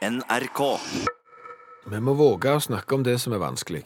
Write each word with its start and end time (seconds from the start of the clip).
NRK. 0.00 0.60
Vi 1.92 1.98
må 2.00 2.14
våge 2.16 2.54
å 2.56 2.60
snakke 2.62 2.96
om 2.96 3.02
det 3.04 3.18
som 3.20 3.34
er 3.36 3.42
vanskelig. 3.42 3.82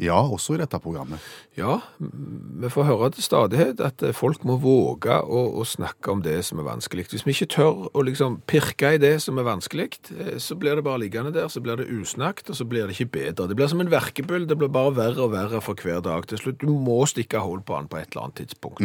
Ja, 0.00 0.18
også 0.20 0.56
i 0.56 0.58
dette 0.60 0.76
programmet. 0.80 1.24
Ja, 1.56 1.78
vi 2.00 2.68
får 2.72 2.86
høre 2.88 3.08
til 3.12 3.24
stadighet 3.24 3.80
at 3.84 4.04
eh, 4.04 4.14
folk 4.16 4.44
må 4.48 4.58
våge 4.60 5.16
å, 5.24 5.42
å 5.60 5.64
snakke 5.68 6.12
om 6.12 6.22
det 6.24 6.38
som 6.48 6.60
er 6.60 6.68
vanskelig. 6.68 7.06
Hvis 7.12 7.24
vi 7.24 7.32
ikke 7.32 7.50
tør 7.56 7.82
å 7.92 8.04
liksom 8.04 8.38
pirke 8.48 8.94
i 8.96 9.00
det 9.00 9.14
som 9.24 9.40
er 9.40 9.48
vanskelig, 9.48 9.90
eh, 10.16 10.36
så 10.40 10.56
blir 10.60 10.76
det 10.76 10.84
bare 10.84 11.02
liggende 11.04 11.32
der, 11.36 11.48
så 11.52 11.64
blir 11.64 11.80
det 11.80 11.88
usnakt, 11.92 12.48
og 12.52 12.60
så 12.60 12.68
blir 12.68 12.88
det 12.88 12.96
ikke 12.96 13.12
bedre. 13.16 13.48
Det 13.48 13.56
blir 13.56 13.72
som 13.72 13.80
en 13.84 13.92
verkebyll, 13.92 14.48
det 14.48 14.60
blir 14.60 14.72
bare 14.72 14.96
verre 15.00 15.24
og 15.24 15.32
verre 15.36 15.64
for 15.64 15.80
hver 15.80 16.00
dag. 16.04 16.28
Til 16.28 16.44
slutt, 16.44 16.60
du 16.60 16.72
må 16.72 17.02
stikke 17.08 17.44
hold 17.44 17.64
på 17.68 17.80
den 17.80 17.88
på 17.92 18.00
et 18.00 18.08
eller 18.12 18.28
annet 18.28 18.40
tidspunkt. 18.44 18.84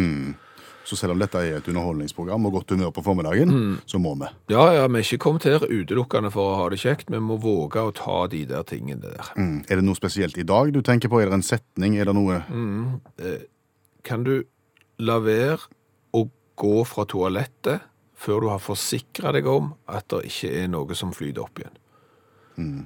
Så 0.85 0.97
selv 0.99 1.15
om 1.15 1.21
dette 1.21 1.39
er 1.41 1.57
et 1.57 1.67
underholdningsprogram 1.71 2.45
og 2.45 2.59
godt 2.59 2.75
humør 2.75 2.91
på 2.93 3.01
formiddagen, 3.05 3.79
så 3.89 3.97
må 4.01 4.13
vi. 4.19 4.29
Ja, 4.53 4.67
ja, 4.75 4.85
vi 4.85 4.99
er 5.01 5.07
ikke 5.07 5.23
kommet 5.23 5.47
her 5.49 5.65
utelukkende 5.65 6.29
for 6.33 6.51
å 6.51 6.59
ha 6.59 6.67
det 6.69 6.77
kjekt, 6.83 7.09
vi 7.09 7.21
må 7.23 7.39
våge 7.41 7.81
å 7.81 7.93
ta 7.95 8.19
de 8.29 8.43
der 8.49 8.65
tingene 8.69 9.01
der. 9.01 9.31
Mm. 9.33 9.63
Er 9.65 9.81
det 9.81 9.87
noe 9.87 9.97
spesielt 9.97 10.37
i 10.37 10.45
dag 10.45 10.69
du 10.75 10.83
tenker 10.85 11.09
på? 11.09 11.23
Er 11.23 11.31
det 11.31 11.39
en 11.39 11.47
setning? 11.47 11.97
Er 11.97 12.11
det 12.11 12.15
noe 12.17 12.41
Kan 14.05 14.23
du 14.27 14.35
la 15.01 15.17
være 15.25 15.57
å 16.13 16.27
gå 16.55 16.75
fra 16.85 17.07
toalettet 17.09 17.89
før 18.15 18.45
du 18.45 18.51
har 18.53 18.61
forsikret 18.63 19.35
deg 19.35 19.49
om 19.49 19.73
at 19.91 20.05
det 20.13 20.27
ikke 20.29 20.53
er 20.61 20.69
noe 20.71 20.95
som 20.97 21.11
flyter 21.15 21.43
opp 21.43 21.63
igjen? 21.63 22.85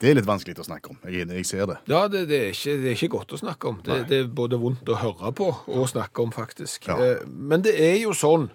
Det 0.00 0.10
er 0.10 0.18
litt 0.18 0.26
vanskelig 0.28 0.58
å 0.60 0.66
snakke 0.66 0.92
om. 0.92 0.98
Jeg, 1.08 1.26
jeg 1.32 1.46
ser 1.48 1.64
det. 1.70 1.76
Ja, 1.90 2.04
det, 2.12 2.26
det, 2.30 2.38
er 2.44 2.52
ikke, 2.54 2.74
det 2.82 2.90
er 2.90 2.96
ikke 2.98 3.10
godt 3.16 3.32
å 3.34 3.40
snakke 3.40 3.70
om. 3.70 3.78
Det, 3.86 3.96
det 4.10 4.18
er 4.24 4.28
både 4.40 4.58
vondt 4.60 4.88
å 4.92 4.98
høre 5.00 5.32
på 5.38 5.48
og 5.66 5.88
snakke 5.90 6.22
om, 6.22 6.32
faktisk. 6.34 6.86
Ja. 6.90 6.98
Eh, 7.00 7.22
Men 7.26 7.64
det 7.64 7.72
er 7.80 7.96
jo 8.02 8.12
sånn 8.16 8.50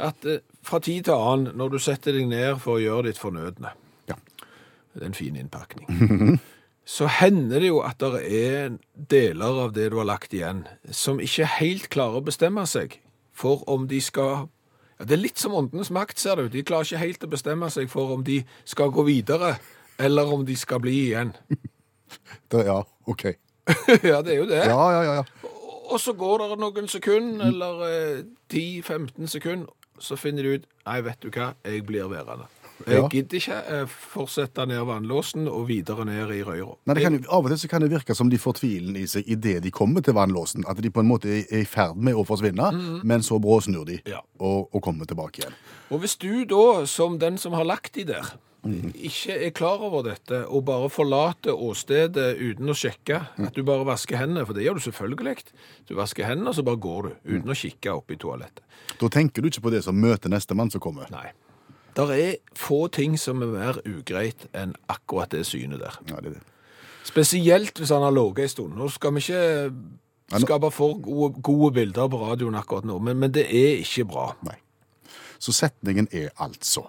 at 0.00 0.24
eh, 0.24 0.38
fra 0.64 0.80
tid 0.80 1.08
til 1.08 1.16
annen, 1.18 1.56
når 1.58 1.74
du 1.74 1.78
setter 1.82 2.16
deg 2.16 2.30
ned 2.30 2.60
for 2.62 2.78
å 2.78 2.82
gjøre 2.84 3.10
ditt 3.10 3.20
fornødne, 3.20 3.74
Ja. 4.08 4.16
det 4.94 5.02
er 5.02 5.06
en 5.10 5.14
fin 5.18 5.36
innpakning, 5.36 6.38
så 6.96 7.06
hender 7.20 7.60
det 7.62 7.68
jo 7.68 7.82
at 7.86 8.00
det 8.00 8.22
er 8.26 8.78
deler 9.10 9.60
av 9.66 9.74
det 9.76 9.90
du 9.92 9.98
har 10.00 10.08
lagt 10.08 10.32
igjen, 10.34 10.64
som 10.90 11.20
ikke 11.20 11.46
helt 11.58 11.90
klarer 11.92 12.22
å 12.22 12.24
bestemme 12.26 12.64
seg 12.66 12.96
for 13.36 13.62
om 13.70 13.84
de 13.90 14.00
skal 14.02 14.48
ja, 14.98 15.04
Det 15.06 15.14
er 15.16 15.22
litt 15.22 15.38
som 15.40 15.54
åndenes 15.56 15.88
makt, 15.94 16.18
ser 16.20 16.36
du. 16.40 16.48
De 16.52 16.64
klarer 16.66 16.84
ikke 16.88 16.98
helt 17.04 17.22
å 17.24 17.30
bestemme 17.32 17.68
seg 17.72 17.86
for 17.92 18.10
om 18.16 18.24
de 18.26 18.40
skal 18.68 18.90
gå 18.92 19.04
videre, 19.06 19.54
eller 20.00 20.32
om 20.34 20.44
de 20.48 20.56
skal 20.56 20.80
bli 20.82 20.96
igjen. 21.10 21.34
Det, 22.50 22.64
ja, 22.66 22.80
OK. 23.06 23.24
ja, 24.02 24.18
det 24.26 24.32
er 24.34 24.38
jo 24.40 24.46
det. 24.50 24.64
Ja, 24.66 24.84
ja, 24.90 25.02
ja. 25.06 25.12
ja. 25.20 25.50
Og 25.90 26.00
så 26.02 26.12
går 26.18 26.42
det 26.42 26.56
noen 26.58 26.88
sekunder, 26.90 27.46
eller 27.46 27.84
eh, 27.86 28.22
10-15 28.50 29.28
sekunder, 29.30 29.70
så 30.02 30.16
finner 30.18 30.42
de 30.46 30.56
ut 30.58 30.66
Nei, 30.88 30.96
vet 31.06 31.20
du 31.22 31.28
hva, 31.30 31.52
jeg 31.66 31.84
blir 31.86 32.08
værende. 32.10 32.48
Jeg 32.86 32.96
Ja. 32.96 33.08
gidder 33.12 33.36
ikke 33.36 33.56
eh, 33.76 33.86
fortsette 34.10 34.64
ned 34.66 34.80
vannlåsen 34.88 35.46
og 35.52 35.66
videre 35.68 36.06
ned 36.08 36.30
i 36.34 36.40
røyra. 36.46 36.72
Nei, 36.88 36.94
det 36.96 37.02
kan, 37.04 37.18
jo- 37.18 37.30
Av 37.36 37.44
og 37.44 37.50
til 37.52 37.58
så 37.62 37.68
kan 37.70 37.82
det 37.84 37.90
virke 37.92 38.14
som 38.16 38.30
de 38.32 38.38
får 38.40 38.56
tvilen 38.62 38.96
i 38.96 39.04
seg 39.10 39.28
idet 39.30 39.62
de 39.66 39.70
kommer 39.70 40.00
til 40.02 40.16
vannlåsen. 40.16 40.64
At 40.66 40.80
de 40.82 40.90
på 40.90 41.02
en 41.04 41.10
måte 41.10 41.28
er 41.28 41.44
er 41.52 41.62
i 41.62 41.68
ferd 41.68 42.00
med 42.00 42.16
å 42.18 42.24
forsvinne, 42.26 42.70
men 43.04 43.22
så 43.22 43.38
bråsnur 43.38 43.84
de 43.86 44.00
Ja. 44.08 44.22
og, 44.40 44.70
og 44.74 44.82
kommer 44.82 45.04
tilbake 45.06 45.44
igjen. 45.44 45.54
Og 45.90 46.00
hvis 46.02 46.16
du 46.16 46.44
da, 46.48 46.86
som 46.86 47.18
den 47.20 47.36
som 47.38 47.52
har 47.52 47.64
lagt 47.68 47.94
de 47.94 48.04
der, 48.08 48.32
ikke 48.60 49.36
er 49.46 49.52
klar 49.56 49.80
over 49.80 50.04
dette, 50.04 50.42
og 50.52 50.66
bare 50.68 50.90
forlater 50.92 51.56
åstedet 51.56 52.34
uten 52.36 52.68
å 52.68 52.76
sjekke, 52.76 53.20
at 53.40 53.56
du 53.56 53.62
bare 53.64 53.86
vasker 53.88 54.20
hendene, 54.20 54.44
for 54.44 54.56
det 54.56 54.66
gjør 54.66 54.76
du 54.76 54.84
selvfølgelig. 54.84 55.44
Du 55.88 55.94
vasker 55.96 56.28
hendene, 56.28 56.52
og 56.52 56.58
så 56.58 56.64
bare 56.66 56.80
går 56.82 57.08
du, 57.08 57.14
uten 57.32 57.54
å 57.54 57.56
kikke 57.56 57.94
opp 57.96 58.12
i 58.12 58.18
toalettet. 58.20 58.64
Da 59.00 59.08
tenker 59.12 59.40
du 59.40 59.48
ikke 59.48 59.64
på 59.64 59.72
det 59.72 59.80
som 59.86 59.96
møter 59.96 60.32
nestemann 60.32 60.72
som 60.72 60.82
kommer. 60.84 61.08
Nei. 61.14 61.30
Der 61.96 62.12
er 62.14 62.36
få 62.56 62.84
ting 62.92 63.16
som 63.18 63.42
er 63.42 63.50
mer 63.50 63.80
ugreit 63.88 64.46
enn 64.56 64.76
akkurat 64.92 65.32
det 65.32 65.42
synet 65.48 65.80
der. 65.82 65.96
Ja, 66.10 66.20
det 66.20 66.34
er 66.34 66.38
det. 66.38 66.46
Spesielt 67.08 67.80
hvis 67.80 67.90
han 67.90 68.04
har 68.04 68.14
ligget 68.14 68.44
en 68.44 68.52
stund. 68.52 68.76
Nå 68.78 68.90
skal 68.92 69.16
vi 69.16 69.24
ikke 69.24 70.44
skape 70.44 70.70
for 70.70 71.00
gode, 71.02 71.40
gode 71.42 71.72
bilder 71.80 72.10
på 72.12 72.20
radioen 72.22 72.58
akkurat 72.60 72.86
nå, 72.86 73.00
men, 73.02 73.18
men 73.18 73.32
det 73.34 73.48
er 73.48 73.80
ikke 73.80 74.06
bra. 74.12 74.30
Nei. 74.46 74.58
Så 75.40 75.56
setningen 75.56 76.10
er 76.12 76.28
altså 76.36 76.84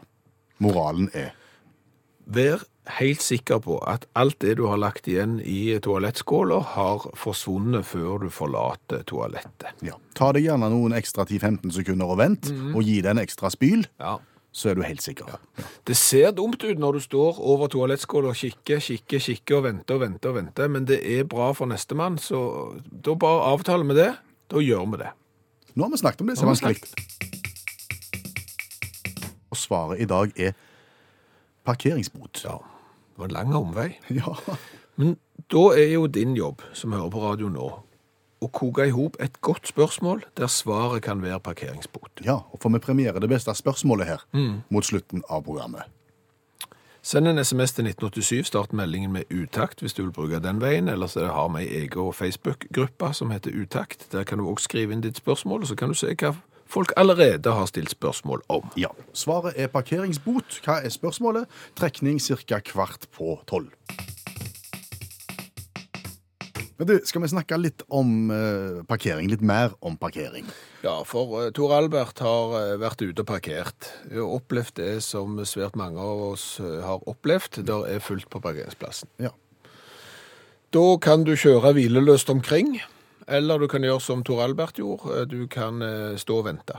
Moralen 0.62 1.08
er 1.18 1.31
Vær 2.26 2.62
helt 2.98 3.22
sikker 3.22 3.59
på 3.64 3.78
at 3.88 4.06
alt 4.18 4.40
det 4.42 4.58
du 4.58 4.66
har 4.68 4.78
lagt 4.82 5.08
igjen 5.08 5.40
i 5.46 5.78
toalettskåla, 5.84 6.59
har 6.76 7.06
forsvunnet 7.18 7.86
før 7.86 8.24
du 8.26 8.30
forlater 8.34 9.04
toalettet. 9.08 9.74
ja. 9.86 9.94
Ta 10.16 10.31
deg 10.34 10.44
gjerne 10.46 10.70
noen 10.70 10.94
ekstra 10.94 11.26
10-15 11.26 11.72
sekunder 11.72 12.06
og 12.14 12.18
vent, 12.20 12.52
og 12.76 12.84
gi 12.84 13.00
det 13.02 13.12
en 13.12 13.18
ekstra 13.24 13.50
spyl, 13.50 13.86
Ja. 14.00 14.18
så 14.52 14.70
er 14.70 14.76
du 14.76 14.81
helt 14.84 15.02
sikker. 15.02 15.26
Det 15.86 15.96
ser 15.98 16.31
dumt 16.31 16.64
ut 16.64 16.78
når 16.78 16.94
du 16.94 17.00
står 17.00 17.40
over 17.40 17.68
toalettskåla 17.68 18.30
og 18.30 18.36
kikker, 18.36 18.80
kikker, 18.80 19.20
kikker 19.20 19.56
og 19.58 19.64
venter 19.64 19.96
og 19.96 20.02
venter, 20.02 20.30
og 20.30 20.36
venter, 20.36 20.68
men 20.68 20.86
det 20.86 21.00
er 21.20 21.24
bra 21.24 21.52
for 21.54 21.66
nestemann, 21.66 22.18
så 22.18 22.78
da 22.92 23.14
bare 23.16 23.54
avtaler 23.54 23.86
vi 23.88 23.94
det. 23.96 24.16
Da 24.50 24.58
gjør 24.58 24.92
vi 24.92 24.98
det. 24.98 25.12
Nå 25.76 25.84
har 25.84 25.92
vi 25.92 25.98
snakket 25.98 26.22
om 26.22 26.28
det 26.28 26.38
så 26.38 26.44
er 26.44 26.54
det 26.54 26.62
vanskelig. 26.62 26.81
Og 29.52 29.58
svaret 29.58 30.00
i 30.02 30.06
dag 30.06 30.31
er 30.40 30.54
parkeringsbot. 31.66 32.44
Ja, 32.44 32.58
det 33.12 33.18
var 33.22 33.30
en 33.32 33.38
lang 33.38 33.56
omvei. 33.56 33.94
Ja. 34.10 34.36
Men 34.96 35.16
da 35.52 35.72
er 35.78 35.94
jo 35.94 36.08
din 36.08 36.36
jobb, 36.36 36.62
som 36.74 36.92
hører 36.94 37.10
på 37.10 37.22
radio 37.24 37.50
nå, 37.50 37.70
å 38.42 38.48
koke 38.50 38.88
i 38.90 38.92
hop 38.94 39.16
et 39.22 39.40
godt 39.42 39.70
spørsmål 39.70 40.24
der 40.38 40.50
svaret 40.50 41.04
kan 41.06 41.22
være 41.22 41.40
parkeringsbot. 41.40 42.24
ja, 42.26 42.40
og 42.52 42.60
for 42.62 42.74
vi 42.74 42.80
premierer 42.82 43.20
det 43.22 43.30
beste 43.30 43.54
spørsmålet 43.56 44.08
her 44.08 44.24
mot 44.70 44.86
slutten 44.86 45.24
av 45.30 45.44
programmet. 45.46 45.86
Send 47.02 47.28
en 47.28 47.38
sms 47.42 47.72
til 47.74 47.88
1987, 47.90 48.44
start 48.46 48.74
meldingen 48.74 49.12
med 49.14 49.24
utakt 49.34 49.82
hvis 49.82 49.94
du 49.94 50.04
vil 50.04 50.12
bruke 50.14 50.40
den 50.40 50.60
veien, 50.62 50.90
ellers 50.90 51.16
så 51.18 51.26
har 51.34 51.50
vi 51.50 51.64
en 51.66 51.82
egen 51.82 52.14
Facebook-gruppe 52.14 53.14
som 53.14 53.32
heter 53.34 53.56
Utakt. 53.58 54.12
Der 54.12 54.24
kan 54.24 54.38
du 54.38 54.46
også 54.46 54.70
skrive 54.70 54.94
inn 54.94 55.02
ditt 55.02 55.18
spørsmål, 55.18 55.62
og 55.62 55.68
så 55.68 55.76
kan 55.76 55.90
du 55.90 55.98
se 55.98 56.14
hva 56.14 56.36
folk 56.72 56.94
allerede 56.98 57.52
har 57.52 57.68
stilt 57.70 57.92
spørsmål 57.92 58.42
om. 58.50 58.72
Ja, 58.80 58.94
Svaret 59.14 59.59
er 59.59 59.68
parkeringsbot. 59.72 60.62
Hva 60.66 60.80
er 60.80 60.94
spørsmålet? 60.94 61.46
Trekning 61.76 62.22
ca. 62.22 62.59
kvart 62.59 63.09
på 63.12 63.40
tolv. 63.48 63.72
Men 66.81 66.88
du, 66.88 66.96
Skal 67.06 67.22
vi 67.22 67.28
snakke 67.30 67.60
litt 67.62 67.84
om 67.94 68.31
eh, 68.34 68.80
parkering? 68.90 69.28
Litt 69.30 69.44
mer 69.46 69.76
om 69.86 70.00
parkering? 70.02 70.48
Ja, 70.81 70.96
for 71.06 71.36
uh, 71.38 71.50
Tor 71.54 71.76
Albert 71.78 72.24
har 72.26 72.56
eh, 72.58 72.80
vært 72.81 73.04
ute 73.04 73.22
og 73.22 73.28
parkert. 73.30 73.92
Og 74.16 74.40
opplevd 74.40 74.80
det 74.80 74.96
som 75.06 75.38
svært 75.46 75.78
mange 75.78 76.02
av 76.02 76.24
oss 76.31 76.56
eh, 76.58 76.80
har 76.81 77.06
opplevd. 77.06 77.62
Der 77.68 77.86
er 77.86 78.02
fullt 78.02 78.31
på 78.34 78.42
parkeringsplassen. 78.42 79.12
Ja. 79.22 79.30
Da 80.74 80.88
kan 81.04 81.28
du 81.28 81.36
kjøre 81.36 81.76
hvileløst 81.78 82.34
omkring, 82.34 82.80
eller 83.38 83.59
du 83.59 83.68
kan 83.72 83.81
gjøre 83.86 84.02
som 84.03 84.24
Tor 84.28 84.42
Albert 84.44 84.78
gjorde. 84.81 85.22
Eh, 85.22 85.25
Du 85.31 85.47
kan 85.47 85.81
eh, 85.81 86.16
stå 86.22 86.40
og 86.42 86.46
vente. 86.50 86.78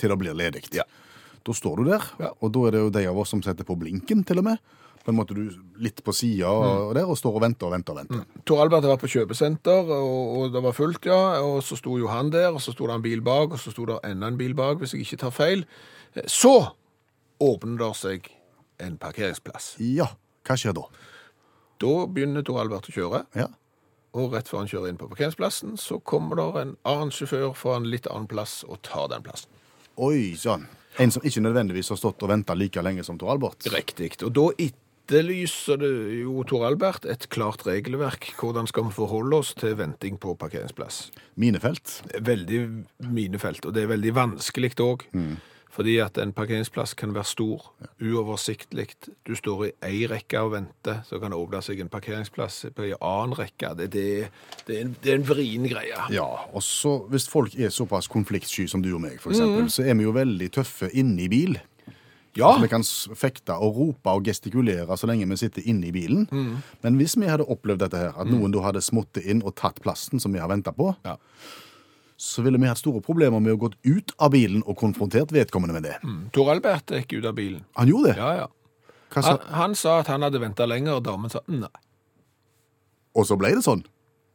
Til 0.00 0.08
det 0.12 0.18
blir 0.18 0.34
ledig. 0.36 0.66
Ja. 0.76 0.84
Da 1.44 1.52
står 1.56 1.76
du 1.80 1.90
der, 1.90 2.04
Ja. 2.20 2.30
og 2.40 2.52
da 2.52 2.66
er 2.66 2.70
det 2.76 2.80
jo 2.84 2.90
de 2.90 3.06
av 3.08 3.18
oss 3.18 3.30
som 3.32 3.42
setter 3.42 3.64
på 3.64 3.76
blinken, 3.80 4.24
til 4.28 4.38
og 4.38 4.44
med. 4.44 4.58
På 5.00 5.08
en 5.08 5.16
måte 5.16 5.32
du 5.34 5.46
litt 5.80 6.02
på 6.04 6.12
sida 6.12 6.44
mm. 6.52 6.90
der, 6.94 7.06
og 7.08 7.16
står 7.16 7.38
og 7.38 7.40
venter 7.40 7.66
og 7.66 7.72
venter. 7.72 7.92
og 7.94 7.98
venter. 8.02 8.42
Tor 8.44 8.60
Albert 8.60 8.84
vært 8.84 9.00
på 9.00 9.08
kjøpesenter, 9.08 9.88
og, 9.88 10.36
og 10.36 10.52
det 10.52 10.60
var 10.62 10.72
fullt, 10.76 11.06
ja. 11.08 11.40
Og 11.40 11.62
så 11.64 11.78
sto 11.80 11.96
jo 11.98 12.10
han 12.12 12.28
der, 12.30 12.50
og 12.52 12.60
så 12.60 12.74
sto 12.76 12.86
det 12.86 12.98
en 12.98 13.02
bil 13.06 13.22
bak, 13.24 13.54
og 13.56 13.58
så 13.58 13.72
sto 13.72 13.86
det 13.88 13.96
enda 14.04 14.28
en 14.28 14.36
bil 14.36 14.52
bak, 14.54 14.76
hvis 14.82 14.92
jeg 14.92 15.06
ikke 15.06 15.22
tar 15.24 15.32
feil. 15.32 15.64
Eh, 16.14 16.26
Så 16.28 16.52
åpner 17.40 17.78
det 17.80 17.96
seg 17.96 18.28
en 18.80 18.98
parkeringsplass. 19.00 19.72
Ja, 19.80 20.10
hva 20.44 20.56
skjer 20.60 20.76
da? 20.76 20.84
Da 21.80 21.94
begynner 22.12 22.44
Tor 22.44 22.60
Albert 22.60 22.90
å 22.92 22.92
kjøre, 22.92 23.24
Ja. 23.34 23.48
Og 24.16 24.34
rett 24.34 24.50
før 24.50 24.64
han 24.64 24.70
kjører 24.70 24.90
inn 24.90 24.98
på 25.00 25.08
parkeringsplassen, 25.10 25.76
så 25.78 26.00
kommer 26.02 26.40
der 26.40 26.60
en 26.60 26.76
annen 26.88 27.12
sjåfør 27.14 27.54
fra 27.58 27.78
en 27.78 27.88
litt 27.90 28.08
annen 28.10 28.28
plass 28.30 28.60
og 28.66 28.80
tar 28.86 29.10
den 29.12 29.24
plassen. 29.26 29.50
Oi 30.00 30.34
sann. 30.38 30.66
En 30.98 31.12
som 31.14 31.24
ikke 31.26 31.42
nødvendigvis 31.44 31.92
har 31.92 31.98
stått 32.00 32.22
og 32.24 32.32
venta 32.32 32.56
like 32.58 32.82
lenge 32.82 33.04
som 33.06 33.18
Tor 33.20 33.34
Albert. 33.36 33.68
Riktig. 33.70 34.16
Og 34.26 34.32
da 34.34 34.46
etterlyser 34.58 35.78
det 35.80 35.92
jo 36.22 36.42
Tor 36.48 36.66
Albert 36.66 37.06
et 37.08 37.28
klart 37.30 37.62
regelverk. 37.68 38.32
Hvordan 38.40 38.66
skal 38.70 38.88
vi 38.88 38.96
forholde 38.98 39.38
oss 39.38 39.54
til 39.58 39.76
venting 39.78 40.18
på 40.20 40.34
parkeringsplass? 40.40 41.10
Minefelt. 41.40 42.00
veldig 42.18 42.60
minefelt, 43.06 43.64
og 43.66 43.76
det 43.76 43.86
er 43.86 43.94
veldig 43.94 44.14
vanskelig 44.18 44.74
òg. 44.82 45.06
Fordi 45.70 45.92
at 46.02 46.18
en 46.18 46.32
parkeringsplass 46.34 46.96
kan 46.98 47.12
være 47.14 47.28
stor, 47.30 47.68
uoversiktlig. 48.02 48.88
Du 49.26 49.36
står 49.38 49.68
i 49.68 49.70
ei 49.86 50.00
rekke 50.10 50.40
og 50.42 50.52
venter, 50.56 51.02
så 51.06 51.20
kan 51.22 51.30
det 51.30 51.38
åpne 51.38 51.60
seg 51.62 51.78
en 51.84 51.90
parkeringsplass 51.92 52.64
på 52.74 52.88
en 52.88 52.96
annen 52.98 53.36
rekke. 53.38 53.70
Det, 53.78 53.86
det, 53.94 54.06
det, 54.66 54.76
er 54.76 54.84
en, 54.88 54.96
det 55.04 55.12
er 55.12 55.20
en 55.20 55.28
vrien 55.28 55.68
greie. 55.70 56.02
Ja, 56.14 56.26
og 56.50 56.64
så 56.66 56.96
hvis 57.12 57.28
folk 57.30 57.54
er 57.54 57.70
såpass 57.74 58.10
konfliktsky 58.10 58.66
som 58.70 58.82
du 58.82 58.90
og 58.96 59.04
meg, 59.06 59.20
for 59.22 59.30
eksempel, 59.30 59.70
så 59.70 59.86
er 59.86 59.94
vi 60.00 60.08
jo 60.08 60.16
veldig 60.16 60.50
tøffe 60.58 60.90
inne 60.90 61.28
i 61.28 61.30
bil. 61.32 61.60
Ja, 62.38 62.52
Vi 62.62 62.68
kan 62.70 62.84
fekte 63.18 63.56
og 63.58 63.74
rope 63.78 64.12
og 64.14 64.26
gestikulere 64.26 64.94
så 64.98 65.08
lenge 65.10 65.26
vi 65.32 65.38
sitter 65.40 65.64
inne 65.66 65.88
i 65.88 65.94
bilen. 65.94 66.28
Men 66.82 66.98
hvis 67.00 67.16
vi 67.18 67.26
hadde 67.30 67.46
opplevd 67.50 67.82
dette 67.82 67.98
her, 67.98 68.12
at 68.14 68.30
noen 68.30 68.54
da 68.54 68.62
hadde 68.68 68.82
smuttet 68.86 69.26
inn 69.26 69.42
og 69.42 69.56
tatt 69.58 69.80
plassen 69.82 70.22
som 70.22 70.34
vi 70.34 70.38
har 70.42 70.50
venta 70.50 70.74
på, 70.74 70.92
Ja. 71.06 71.16
Så 72.20 72.42
ville 72.44 72.58
vi 72.60 72.68
hatt 72.68 72.80
store 72.80 73.00
problemer 73.04 73.40
med 73.40 73.54
å 73.54 73.60
gått 73.62 73.78
ut 73.88 74.12
av 74.20 74.34
bilen 74.34 74.60
og 74.68 74.76
konfrontert 74.80 75.30
vedkommende 75.32 75.72
med 75.78 75.86
det. 75.88 75.94
Tor 76.36 76.50
Albert 76.52 76.92
gikk 76.92 77.14
ut 77.20 77.28
av 77.30 77.36
bilen. 77.38 77.62
Han 77.80 77.88
gjorde 77.88 78.10
det. 78.12 78.18
Ja, 78.20 78.32
ja. 78.42 78.48
Sa, 79.10 79.22
Han, 79.24 79.38
han 79.56 79.72
sa 79.74 79.94
at 80.02 80.10
han 80.12 80.22
hadde 80.22 80.38
venta 80.42 80.66
lenger, 80.68 80.98
og 81.00 81.06
damen 81.08 81.32
sa 81.32 81.40
nei. 81.50 81.70
og 83.16 83.24
så 83.26 83.38
ble 83.40 83.54
det 83.56 83.64
sånn. 83.64 83.80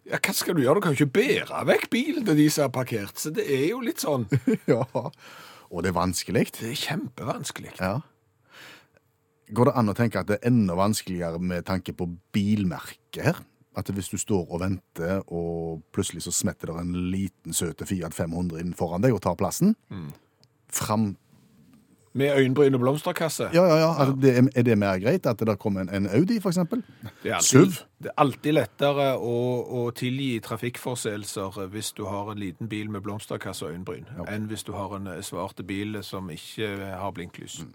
Ja, 0.06 0.18
hva 0.22 0.34
skal 0.36 0.58
du 0.58 0.64
gjøre? 0.66 0.82
Du 0.82 0.86
kan 0.86 0.94
jo 0.98 1.06
ikke 1.06 1.16
bære 1.22 1.62
vekk 1.70 1.86
bilen 1.94 2.26
til 2.28 2.36
de 2.42 2.50
som 2.54 2.66
har 2.68 2.74
parkert. 2.76 3.16
Så 3.22 3.32
det 3.34 3.46
er 3.50 3.70
jo 3.70 3.80
litt 3.86 4.02
sånn 4.04 4.26
ja. 4.74 4.82
Og 5.70 5.82
det 5.86 5.90
er 5.94 5.96
vanskelig. 5.98 6.44
Det 6.58 6.68
er 6.74 6.78
kjempevanskelig. 6.82 7.72
Ja. 7.80 7.96
Går 9.56 9.70
det 9.70 9.76
an 9.78 9.94
å 9.94 9.96
tenke 9.98 10.22
at 10.22 10.30
det 10.30 10.40
er 10.42 10.50
enda 10.50 10.76
vanskeligere 10.78 11.38
med 11.42 11.66
tanke 11.70 11.94
på 11.98 12.10
bilmerket 12.34 13.22
her? 13.30 13.40
At 13.76 13.90
hvis 13.92 14.08
du 14.10 14.18
står 14.18 14.46
og 14.56 14.62
venter, 14.64 15.22
og 15.28 15.82
plutselig 15.92 16.24
så 16.24 16.32
smetter 16.32 16.72
det 16.72 16.82
en 16.86 16.94
liten 17.12 17.54
søte 17.54 17.86
Fiat 17.90 18.14
500 18.16 18.60
inn 18.64 18.74
foran 18.74 19.04
deg 19.04 19.14
og 19.14 19.22
tar 19.26 19.36
plassen 19.36 19.76
Fram 20.72 21.16
Med 22.16 22.32
øyenbryn 22.40 22.74
og 22.78 22.80
blomsterkasse. 22.80 23.50
Ja, 23.54 23.66
ja, 23.68 23.76
ja. 23.82 23.90
Er 24.06 24.14
det, 24.16 24.32
er- 24.56 24.64
det 24.64 24.78
mer 24.80 25.00
greit 25.04 25.26
at 25.28 25.40
det 25.44 25.58
kommer 25.60 25.82
en, 25.84 25.90
en 25.90 26.08
Audi, 26.08 26.38
alltid, 26.40 27.42
SUV? 27.44 27.74
det 28.00 28.08
er 28.08 28.16
alltid 28.24 28.54
lettere 28.56 29.08
å, 29.20 29.34
å 29.68 29.92
tilgi 29.92 30.40
trafikkforseelser 30.40 31.68
hvis 31.74 31.92
du 31.98 32.06
har 32.08 32.32
en 32.32 32.40
liten 32.40 32.70
bil 32.72 32.88
med 32.90 33.04
blomsterkasse 33.04 33.66
og 33.68 33.74
øyenbryn, 33.76 34.08
enn 34.32 34.48
hvis 34.48 34.64
du 34.64 34.72
har 34.78 34.96
en 34.96 35.08
eh, 35.12 35.20
svarte 35.28 35.64
bil 35.68 36.00
som 36.08 36.30
ikke 36.32 36.72
har 36.96 37.12
blinklys. 37.12 37.66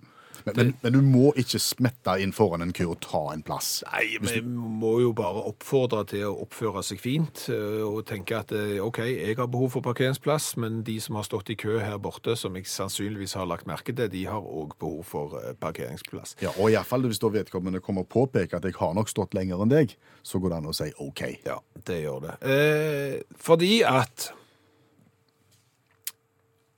Men, 0.46 0.56
men, 0.56 0.72
men 0.82 0.94
du 0.94 1.00
må 1.04 1.30
ikke 1.40 1.60
smette 1.62 2.16
inn 2.22 2.32
foran 2.36 2.64
en 2.64 2.72
kø 2.76 2.86
og 2.92 3.00
ta 3.04 3.22
en 3.34 3.44
plass. 3.46 3.82
Nei, 3.90 4.18
vi 4.22 4.40
må 4.44 4.96
jo 5.02 5.12
bare 5.16 5.44
oppfordre 5.50 6.02
til 6.10 6.26
å 6.28 6.34
oppføre 6.44 6.82
seg 6.86 7.02
fint 7.02 7.46
eh, 7.52 7.82
og 7.84 8.02
tenke 8.08 8.38
at 8.40 8.54
eh, 8.56 8.78
OK, 8.82 9.02
jeg 9.08 9.38
har 9.38 9.50
behov 9.50 9.74
for 9.76 9.86
parkeringsplass, 9.86 10.52
men 10.62 10.80
de 10.86 10.96
som 11.02 11.18
har 11.20 11.28
stått 11.28 11.52
i 11.52 11.58
kø 11.60 11.78
her 11.82 11.98
borte, 12.02 12.36
som 12.38 12.56
jeg 12.58 12.68
sannsynligvis 12.70 13.36
har 13.38 13.48
lagt 13.50 13.68
merke 13.70 13.94
til, 13.94 14.10
de 14.12 14.24
har 14.30 14.40
òg 14.40 14.76
behov 14.80 15.04
for 15.10 15.38
eh, 15.40 15.52
parkeringsplass. 15.60 16.36
Ja, 16.44 16.54
og 16.56 16.72
iallfall 16.72 17.08
hvis 17.08 17.22
da 17.22 17.32
vedkommende 17.34 17.82
kommer 17.84 18.06
og 18.06 18.12
påpeker 18.12 18.60
at 18.60 18.68
jeg 18.68 18.78
har 18.80 18.96
nok 18.96 19.12
stått 19.12 19.36
lenger 19.36 19.62
enn 19.62 19.72
deg, 19.72 19.96
så 20.22 20.40
går 20.40 20.54
det 20.54 20.60
an 20.60 20.70
å 20.72 20.76
si 20.76 20.90
OK. 21.02 21.24
Ja, 21.46 21.60
det 21.86 22.02
gjør 22.02 22.26
det. 22.28 22.36
Eh, 22.44 23.16
fordi 23.40 23.80
at 23.86 24.30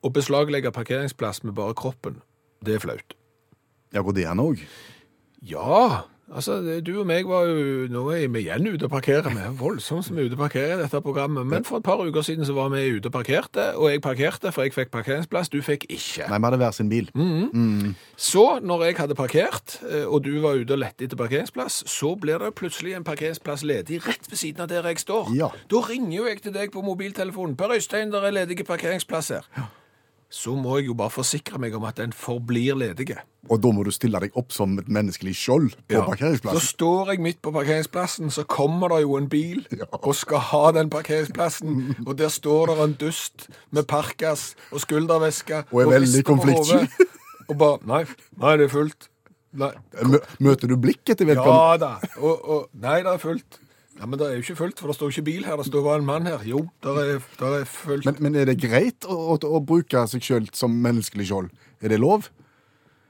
å 0.03 0.11
beslaglegge 0.11 0.73
parkeringsplass 0.75 1.45
med 1.47 1.55
bare 1.55 1.77
kroppen, 1.79 2.23
det 2.67 2.77
er 2.77 2.83
flaut. 2.83 3.15
Ja, 3.93 4.01
går 4.01 4.17
det 4.17 4.25
an 4.31 4.41
òg? 4.41 4.63
Ja, 5.43 6.05
altså 6.33 6.55
du 6.81 6.93
og 7.01 7.07
meg 7.11 7.27
var 7.29 7.49
jo 7.51 7.89
Nå 7.91 8.05
er 8.15 8.29
vi 8.31 8.45
igjen 8.45 8.65
ute 8.71 8.87
og 8.87 8.93
parkerer. 8.95 9.27
Vi 9.35 9.43
er 9.43 9.57
voldsomt 9.59 10.07
som 10.07 10.17
er 10.17 10.29
ute 10.31 10.37
og 10.39 10.45
parkerer 10.45 10.79
i 10.79 10.83
dette 10.85 11.01
programmet. 11.05 11.45
Men 11.51 11.67
for 11.67 11.83
et 11.83 11.85
par 11.85 12.01
uker 12.01 12.25
siden 12.25 12.47
så 12.49 12.55
var 12.57 12.71
vi 12.73 12.85
ute 12.95 13.11
og 13.11 13.13
parkerte, 13.13 13.67
og 13.77 13.91
jeg 13.91 14.01
parkerte, 14.01 14.53
for 14.55 14.65
jeg 14.65 14.73
fikk 14.73 14.93
parkeringsplass. 14.95 15.51
Du 15.53 15.59
fikk 15.67 15.85
ikke. 15.91 16.29
Nei, 16.31 16.39
vi 16.39 16.49
hadde 16.49 16.61
hver 16.63 16.79
sin 16.79 16.89
bil. 16.93 17.11
Så, 18.17 18.47
når 18.63 18.87
jeg 18.87 18.97
hadde 19.03 19.19
parkert, 19.19 19.77
eh, 19.91 20.07
og 20.07 20.23
du 20.25 20.33
var 20.41 20.57
ute 20.63 20.73
og 20.79 20.81
lette 20.85 21.05
etter 21.05 21.19
parkeringsplass, 21.21 21.83
så 21.91 22.15
blir 22.17 22.39
det 22.41 22.55
plutselig 22.55 22.95
en 22.97 23.05
parkeringsplass 23.05 23.67
ledig 23.67 24.01
rett 24.07 24.31
ved 24.31 24.39
siden 24.41 24.65
av 24.65 24.73
der 24.73 24.89
jeg 24.89 25.03
står. 25.05 25.35
Ja. 25.37 25.51
Da 25.69 25.85
ringer 25.91 26.17
jo 26.17 26.31
jeg 26.31 26.41
til 26.47 26.55
deg 26.57 26.73
på 26.73 26.87
mobiltelefonen. 26.87 27.59
Per 27.59 27.77
Øystein, 27.77 28.15
der 28.15 28.25
er 28.25 28.39
ledige 28.41 28.65
parkeringsplasser. 28.65 29.43
Så 30.33 30.55
må 30.57 30.79
jeg 30.79 30.87
jo 30.89 30.95
bare 30.97 31.13
forsikre 31.13 31.59
meg 31.61 31.75
om 31.77 31.85
at 31.85 31.99
den 32.01 32.13
forblir 32.17 32.79
ledige. 32.81 33.19
Og 33.51 33.59
da 33.61 33.73
må 33.75 33.83
du 33.85 33.91
stille 33.93 34.21
deg 34.23 34.33
opp 34.39 34.53
som 34.55 34.79
et 34.81 34.89
menneskelig 34.89 35.35
skjold 35.37 35.75
på 35.91 35.99
Ja. 35.99 36.33
Så 36.55 36.61
står 36.71 37.11
jeg 37.13 37.21
midt 37.21 37.43
på 37.45 37.53
parkeringsplassen, 37.53 38.31
så 38.33 38.45
kommer 38.49 38.89
det 38.95 39.03
jo 39.03 39.17
en 39.19 39.29
bil 39.29 39.67
Ja. 39.81 39.85
og 39.93 40.15
skal 40.17 40.39
ha 40.39 40.63
den 40.73 40.89
parkeringsplassen, 40.91 41.97
og 42.07 42.17
der 42.19 42.33
står 42.33 42.73
det 42.73 42.79
en 42.85 42.95
dust 43.01 43.49
med 43.71 43.85
parkas 43.91 44.55
og 44.71 44.81
skulderveske 44.81 45.65
Og 45.71 45.83
er 45.83 45.93
veldig 45.99 46.25
konfliktsky. 46.25 46.87
Og 47.51 47.59
bare 47.59 47.79
Nei, 47.85 48.05
nei, 48.39 48.53
det 48.57 48.69
er 48.69 48.73
fullt. 48.73 49.09
Nei. 49.53 49.73
Møter 50.41 50.71
du 50.71 50.77
blikket 50.81 51.19
til 51.19 51.27
vedkommende? 51.29 51.61
Ja 51.61 51.77
da. 51.77 52.13
Og, 52.23 52.49
og 52.49 52.69
Nei, 52.81 53.03
det 53.03 53.11
er 53.13 53.21
fullt. 53.21 53.59
Ja, 54.01 54.07
Men 54.07 54.19
det 54.19 54.27
er 54.27 54.37
jo 54.39 54.43
ikke 54.45 54.57
fullt, 54.57 54.79
for 54.81 54.89
det 54.89 54.97
står 54.97 55.11
jo 55.11 55.17
ikke 55.19 55.27
bil 55.31 55.45
her. 55.45 55.57
Det 55.61 55.67
står 55.69 55.83
bare 55.85 55.99
en 56.01 56.07
mann 56.09 56.27
her. 56.27 56.45
Jo, 56.49 56.65
der 56.83 57.01
er, 57.03 57.19
der 57.39 57.59
er 57.61 57.65
fullt. 57.69 58.07
Men, 58.09 58.17
men 58.21 58.35
er 58.41 58.49
det 58.49 58.61
greit 58.63 59.05
å, 59.05 59.17
å, 59.35 59.39
å 59.39 59.61
bruke 59.61 60.07
seg 60.09 60.25
sjøl 60.25 60.49
som 60.57 60.75
menneskelig 60.85 61.29
skjold? 61.29 61.51
Er 61.83 61.93
det 61.93 62.01
lov? 62.01 62.31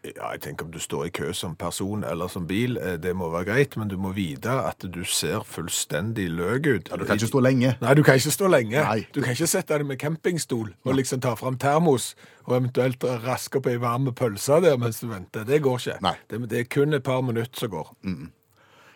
Ja, 0.02 0.32
jeg 0.32 0.40
tenker 0.42 0.66
om 0.66 0.72
du 0.74 0.80
står 0.82 1.04
i 1.06 1.10
kø 1.14 1.28
som 1.30 1.52
person 1.54 2.02
eller 2.02 2.26
som 2.26 2.48
bil, 2.50 2.74
eh, 2.82 2.96
det 2.98 3.12
må 3.14 3.28
være 3.30 3.46
greit, 3.52 3.76
men 3.78 3.86
du 3.86 3.94
må 4.02 4.10
vite 4.16 4.50
at 4.50 4.82
du 4.82 5.04
ser 5.06 5.44
fullstendig 5.46 6.26
løk 6.34 6.66
ut. 6.66 6.90
Ja, 6.90 6.98
Du 6.98 7.04
kan 7.06 7.20
ikke 7.20 7.30
stå 7.30 7.42
lenge. 7.46 7.76
Nei, 7.80 7.94
du 7.94 8.02
kan 8.02 8.18
ikke 8.18 8.34
stå 8.34 8.50
lenge. 8.50 8.82
Nei. 8.82 9.06
Du 9.14 9.20
kan 9.22 9.36
ikke 9.36 9.46
sette 9.46 9.78
deg 9.78 9.86
med 9.86 10.00
campingstol 10.02 10.72
og 10.82 10.98
liksom 10.98 11.22
ta 11.22 11.36
fram 11.38 11.54
termos 11.54 12.16
og 12.48 12.56
eventuelt 12.58 13.06
raske 13.22 13.62
opp 13.62 13.70
ei 13.70 13.78
varme 13.78 14.10
pølse 14.10 14.58
der 14.66 14.74
mens 14.82 14.98
du 14.98 15.06
venter. 15.06 15.46
Det 15.46 15.62
går 15.62 15.78
ikke. 15.78 15.98
Nei. 16.02 16.16
Det, 16.26 16.42
det 16.50 16.64
er 16.64 16.70
kun 16.80 16.98
et 16.98 17.06
par 17.06 17.22
minutter 17.22 17.62
som 17.62 17.70
går. 17.70 17.94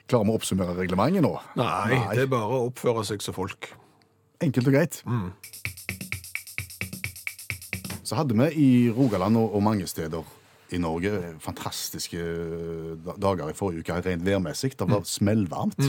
Klarer 0.06 0.29
vi 0.29 0.31
å 0.31 0.38
oppsummere 0.38 0.76
reglementet 0.79 1.25
nå? 1.25 1.32
Nei, 1.58 1.99
det 2.14 2.26
er 2.26 2.31
bare 2.31 2.47
å 2.47 2.67
oppføre 2.69 3.03
seg 3.08 3.25
som 3.25 3.35
folk. 3.35 3.73
Enkelt 4.44 4.69
og 4.70 4.76
greit. 4.76 5.00
Så 8.06 8.14
hadde 8.14 8.37
vi 8.38 8.47
i 8.62 8.69
Rogaland 8.94 9.38
og, 9.41 9.56
og 9.56 9.64
mange 9.67 9.88
steder 9.91 10.23
i 10.75 10.79
Norge 10.82 11.11
fantastiske 11.43 12.23
dager 13.23 13.50
i 13.50 13.56
forrige 13.56 13.82
uke, 13.82 13.99
rent 14.06 14.25
værmessig. 14.26 14.75
Det 14.79 14.87
var 14.91 15.03
smellvarmt. 15.06 15.82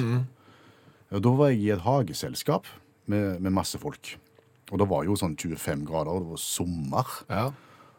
Og 1.14 1.22
Da 1.24 1.34
var 1.38 1.54
jeg 1.54 1.62
i 1.62 1.70
et 1.76 1.86
hageselskap 1.86 2.66
med, 3.06 3.38
med 3.40 3.54
masse 3.54 3.78
folk. 3.82 4.16
Og 4.72 4.82
det 4.82 4.90
var 4.90 5.06
jo 5.08 5.16
sånn 5.16 5.38
25 5.40 5.86
grader, 5.88 6.12
og 6.12 6.26
det 6.26 6.34
var 6.34 6.42
sommer. 6.44 7.14
Ja. 7.30 7.46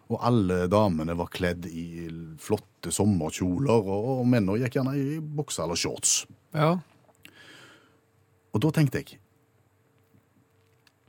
Og 0.09 0.19
alle 0.25 0.63
damene 0.73 1.13
var 1.19 1.29
kledd 1.29 1.67
i 1.69 2.09
flotte 2.41 2.89
sommerkjoler, 2.95 3.85
og, 3.93 4.23
mennene 4.27 4.57
gikk 4.63 4.79
gjerne 4.79 4.95
i 4.97 5.19
bukser 5.21 5.65
eller 5.67 5.77
shorts. 5.77 6.23
ja. 6.55 6.79
Og 8.57 8.63
da 8.65 8.71
tenkte 8.73 9.03
jeg 9.03 9.19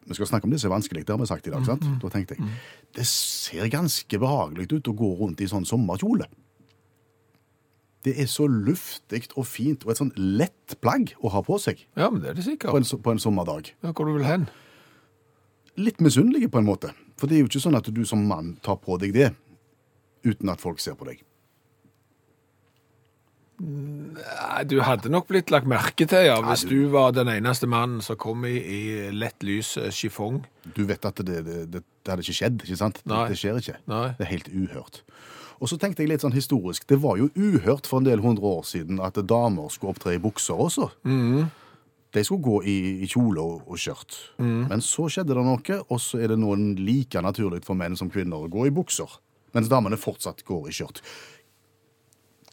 Vi 0.10 0.14
skal 0.18 0.28
snakke 0.28 0.44
om 0.46 0.52
det 0.52 0.60
som 0.60 0.70
er 0.72 0.76
vanskelig, 0.76 1.06
det 1.06 1.14
har 1.14 1.20
vi 1.22 1.26
sagt 1.30 1.48
i 1.48 1.52
dag. 1.54 1.64
sant? 1.66 1.86
Da 2.02 2.10
tenkte 2.10 2.36
jeg 2.36 2.50
det 2.98 3.06
ser 3.08 3.68
ganske 3.70 4.18
behagelig 4.20 4.66
ut 4.74 4.88
å 4.90 4.94
gå 4.98 5.10
rundt 5.20 5.42
i 5.42 5.48
sånn 5.48 5.66
sommerkjole. 5.66 6.26
Det 8.04 8.16
er 8.20 8.26
så 8.32 8.48
luftig 8.50 9.28
og 9.38 9.46
fint, 9.46 9.84
og 9.86 9.92
et 9.94 10.00
sånn 10.02 10.12
lett 10.18 10.76
plagg 10.82 11.14
å 11.22 11.30
ha 11.30 11.42
på 11.46 11.60
seg 11.62 11.84
Ja, 11.96 12.10
men 12.10 12.22
det 12.24 12.32
er 12.32 12.34
det 12.40 12.44
på 12.44 12.50
sikkert. 12.50 12.76
en, 12.80 12.84
so- 12.84 12.98
på 12.98 13.12
en 13.12 13.20
sommerdag. 13.22 13.72
Ja, 13.84 13.92
hvor 13.94 14.06
du 14.10 14.14
vil 14.18 14.26
hen? 14.26 14.48
Litt 15.80 16.02
misunnelige, 16.04 16.50
på 16.52 16.60
en 16.60 16.68
måte. 16.68 16.92
For 17.20 17.30
det 17.30 17.38
er 17.38 17.46
jo 17.46 17.50
ikke 17.52 17.64
sånn 17.64 17.78
at 17.80 17.88
du 17.94 18.04
som 18.08 18.26
mann 18.28 18.58
tar 18.66 18.80
på 18.84 19.00
deg 19.00 19.16
det 19.16 19.32
uten 20.28 20.52
at 20.52 20.60
folk 20.60 20.82
ser 20.84 20.98
på 21.00 21.08
deg. 21.08 21.22
Nei, 23.60 24.64
Du 24.72 24.80
hadde 24.84 25.12
nok 25.12 25.28
blitt 25.28 25.52
lagt 25.52 25.68
merke 25.68 26.08
til, 26.08 26.30
ja, 26.30 26.38
hvis 26.46 26.64
du 26.68 26.88
var 26.94 27.12
den 27.16 27.28
eneste 27.32 27.68
mannen 27.68 28.00
som 28.04 28.16
kom 28.20 28.46
i, 28.48 28.56
i 28.56 28.82
lett 29.12 29.44
lys 29.44 29.74
chiffong. 29.96 30.42
Du 30.76 30.86
vet 30.88 31.04
at 31.06 31.20
det, 31.28 31.42
det, 31.48 31.66
det, 31.74 31.84
det 31.84 32.14
hadde 32.14 32.24
ikke 32.24 32.38
skjedd, 32.40 32.64
ikke 32.64 32.80
sant? 32.80 33.02
Nei. 33.10 33.26
det 33.32 33.40
skjer 33.40 33.60
ikke. 33.60 33.78
Nei. 33.92 34.06
Det 34.16 34.26
er 34.28 34.32
helt 34.32 34.52
uhørt. 34.54 35.02
Og 35.60 35.68
så 35.68 35.76
tenkte 35.80 36.06
jeg 36.06 36.14
litt 36.14 36.24
sånn 36.24 36.36
historisk, 36.36 36.86
det 36.88 37.02
var 37.04 37.18
jo 37.20 37.28
uhørt 37.36 37.88
for 37.90 38.00
en 38.00 38.08
del 38.08 38.24
hundre 38.24 38.48
år 38.48 38.64
siden 38.68 39.02
at 39.04 39.20
damer 39.28 39.68
skulle 39.74 39.92
opptre 39.92 40.16
i 40.16 40.22
bukser 40.24 40.56
også. 40.56 40.88
De 42.16 42.24
skulle 42.26 42.42
gå 42.42 42.60
i, 42.66 42.78
i 43.06 43.08
kjole 43.10 43.42
og, 43.42 43.66
og 43.70 43.78
skjørt. 43.78 44.16
Men 44.42 44.82
så 44.82 45.06
skjedde 45.12 45.36
det 45.38 45.44
noe, 45.46 45.80
og 45.90 46.00
så 46.02 46.22
er 46.24 46.32
det 46.34 46.40
noen 46.42 46.72
like 46.82 47.22
naturlig 47.22 47.62
for 47.68 47.78
menn 47.78 47.98
som 48.00 48.10
kvinner 48.10 48.46
å 48.46 48.50
gå 48.50 48.66
i 48.66 48.74
bukser. 48.74 49.20
Mens 49.54 49.70
damene 49.70 49.98
fortsatt 49.98 50.42
går 50.46 50.70
i 50.70 50.74
skjørt. 50.74 51.04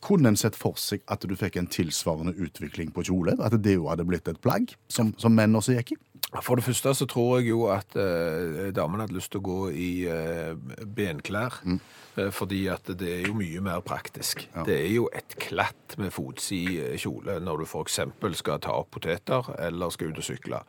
Kunne 0.07 0.31
en 0.31 0.39
sett 0.39 0.57
for 0.59 0.79
seg 0.79 1.03
at 1.11 1.25
du 1.27 1.35
fikk 1.39 1.59
en 1.59 1.71
tilsvarende 1.71 2.37
utvikling 2.39 2.93
på 2.95 3.07
kjole? 3.09 3.35
At 3.43 3.57
det 3.63 3.75
jo 3.75 3.89
hadde 3.91 4.07
blitt 4.07 4.29
et 4.31 4.41
plagg 4.43 4.77
som, 4.93 5.15
som 5.19 5.35
menn 5.35 5.57
også 5.59 5.75
gikk 5.79 5.97
i? 5.97 6.03
For 6.43 6.59
det 6.59 6.65
første 6.67 6.93
så 6.99 7.07
tror 7.09 7.39
jeg 7.39 7.53
jo 7.53 7.67
at 7.73 7.95
eh, 8.01 8.73
damene 8.75 9.05
hadde 9.05 9.17
lyst 9.17 9.31
til 9.33 9.41
å 9.41 9.47
gå 9.47 9.61
i 9.71 9.91
eh, 10.11 10.57
benklær, 10.97 11.61
eh, 11.65 12.31
fordi 12.35 12.65
at 12.73 12.91
det 12.99 13.13
er 13.13 13.29
jo 13.29 13.37
mye 13.39 13.63
mer 13.65 13.85
praktisk. 13.87 14.43
Det 14.67 14.75
er 14.75 14.91
jo 14.91 15.07
et 15.17 15.37
klatt 15.41 15.97
med 16.03 16.11
fotsid 16.13 16.99
kjole 17.01 17.39
når 17.45 17.63
du 17.63 17.67
eksempel 17.79 18.35
skal 18.37 18.61
ta 18.65 18.75
opp 18.75 18.91
poteter 18.99 19.53
eller 19.69 19.95
skal 19.95 20.11
ut 20.11 20.21
og 20.21 20.27
sykle. 20.27 20.63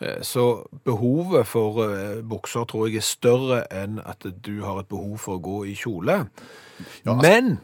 Eh, 0.00 0.22
så 0.26 0.46
behovet 0.88 1.46
for 1.46 1.84
eh, 1.84 2.22
bukser 2.24 2.64
tror 2.64 2.88
jeg 2.88 3.02
er 3.02 3.06
større 3.06 3.62
enn 3.70 4.00
at 4.00 4.24
du 4.24 4.62
har 4.64 4.80
et 4.80 4.90
behov 4.90 5.20
for 5.22 5.36
å 5.36 5.44
gå 5.44 5.58
i 5.70 5.76
kjole. 5.76 6.22
Men 7.04 7.56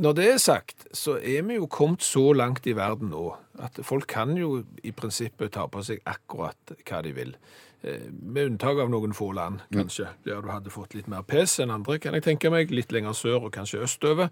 når 0.00 0.14
det 0.16 0.26
er 0.32 0.38
sagt, 0.40 0.86
så 0.96 1.18
er 1.20 1.42
vi 1.46 1.58
jo 1.58 1.66
kommet 1.70 2.02
så 2.02 2.30
langt 2.36 2.66
i 2.66 2.72
verden 2.76 3.10
nå 3.12 3.34
at 3.60 3.76
folk 3.84 4.06
kan 4.08 4.32
jo 4.38 4.62
i 4.84 4.92
prinsippet 4.96 5.52
ta 5.52 5.66
på 5.68 5.82
seg 5.84 6.00
akkurat 6.08 6.72
hva 6.88 7.02
de 7.04 7.12
vil. 7.12 7.34
Eh, 7.84 8.06
Med 8.10 8.46
unntak 8.50 8.78
av 8.80 8.88
noen 8.92 9.12
få 9.16 9.30
land, 9.36 9.60
kanskje, 9.72 10.06
der 10.24 10.40
du 10.44 10.48
hadde 10.52 10.72
fått 10.72 10.94
litt 10.96 11.08
mer 11.08 11.22
pes 11.28 11.58
enn 11.60 11.70
andre, 11.72 11.98
kan 12.00 12.14
jeg 12.16 12.24
tenke 12.24 12.50
meg, 12.52 12.72
litt 12.72 12.92
lenger 12.92 13.12
sør 13.16 13.46
og 13.48 13.52
kanskje 13.52 13.82
østover. 13.84 14.30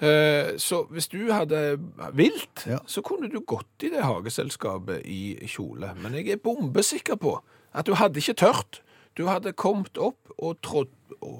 Eh, 0.00 0.56
Så 0.58 0.84
hvis 0.90 1.08
du 1.08 1.30
hadde 1.32 1.78
vilt, 2.12 2.66
Ja. 2.66 2.78
så 2.86 3.02
kunne 3.02 3.30
du 3.30 3.40
gått 3.40 3.82
i 3.82 3.88
det 3.90 4.02
hageselskapet 4.02 5.02
i 5.06 5.36
kjole. 5.46 5.94
Men 6.02 6.12
jeg 6.14 6.28
er 6.28 6.36
bombesikker 6.42 7.16
på 7.16 7.40
at 7.74 7.86
du 7.86 7.94
hadde 7.94 8.18
ikke 8.18 8.34
tørt. 8.34 8.80
Du 9.16 9.26
hadde 9.26 9.52
kommet 9.52 9.96
opp 9.98 10.18
og 10.38 10.56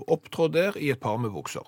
opptrådt 0.09 0.53
der 0.53 0.77
i 0.79 0.91
et 0.91 1.01
par 1.01 1.17
med 1.19 1.31
bukser. 1.31 1.63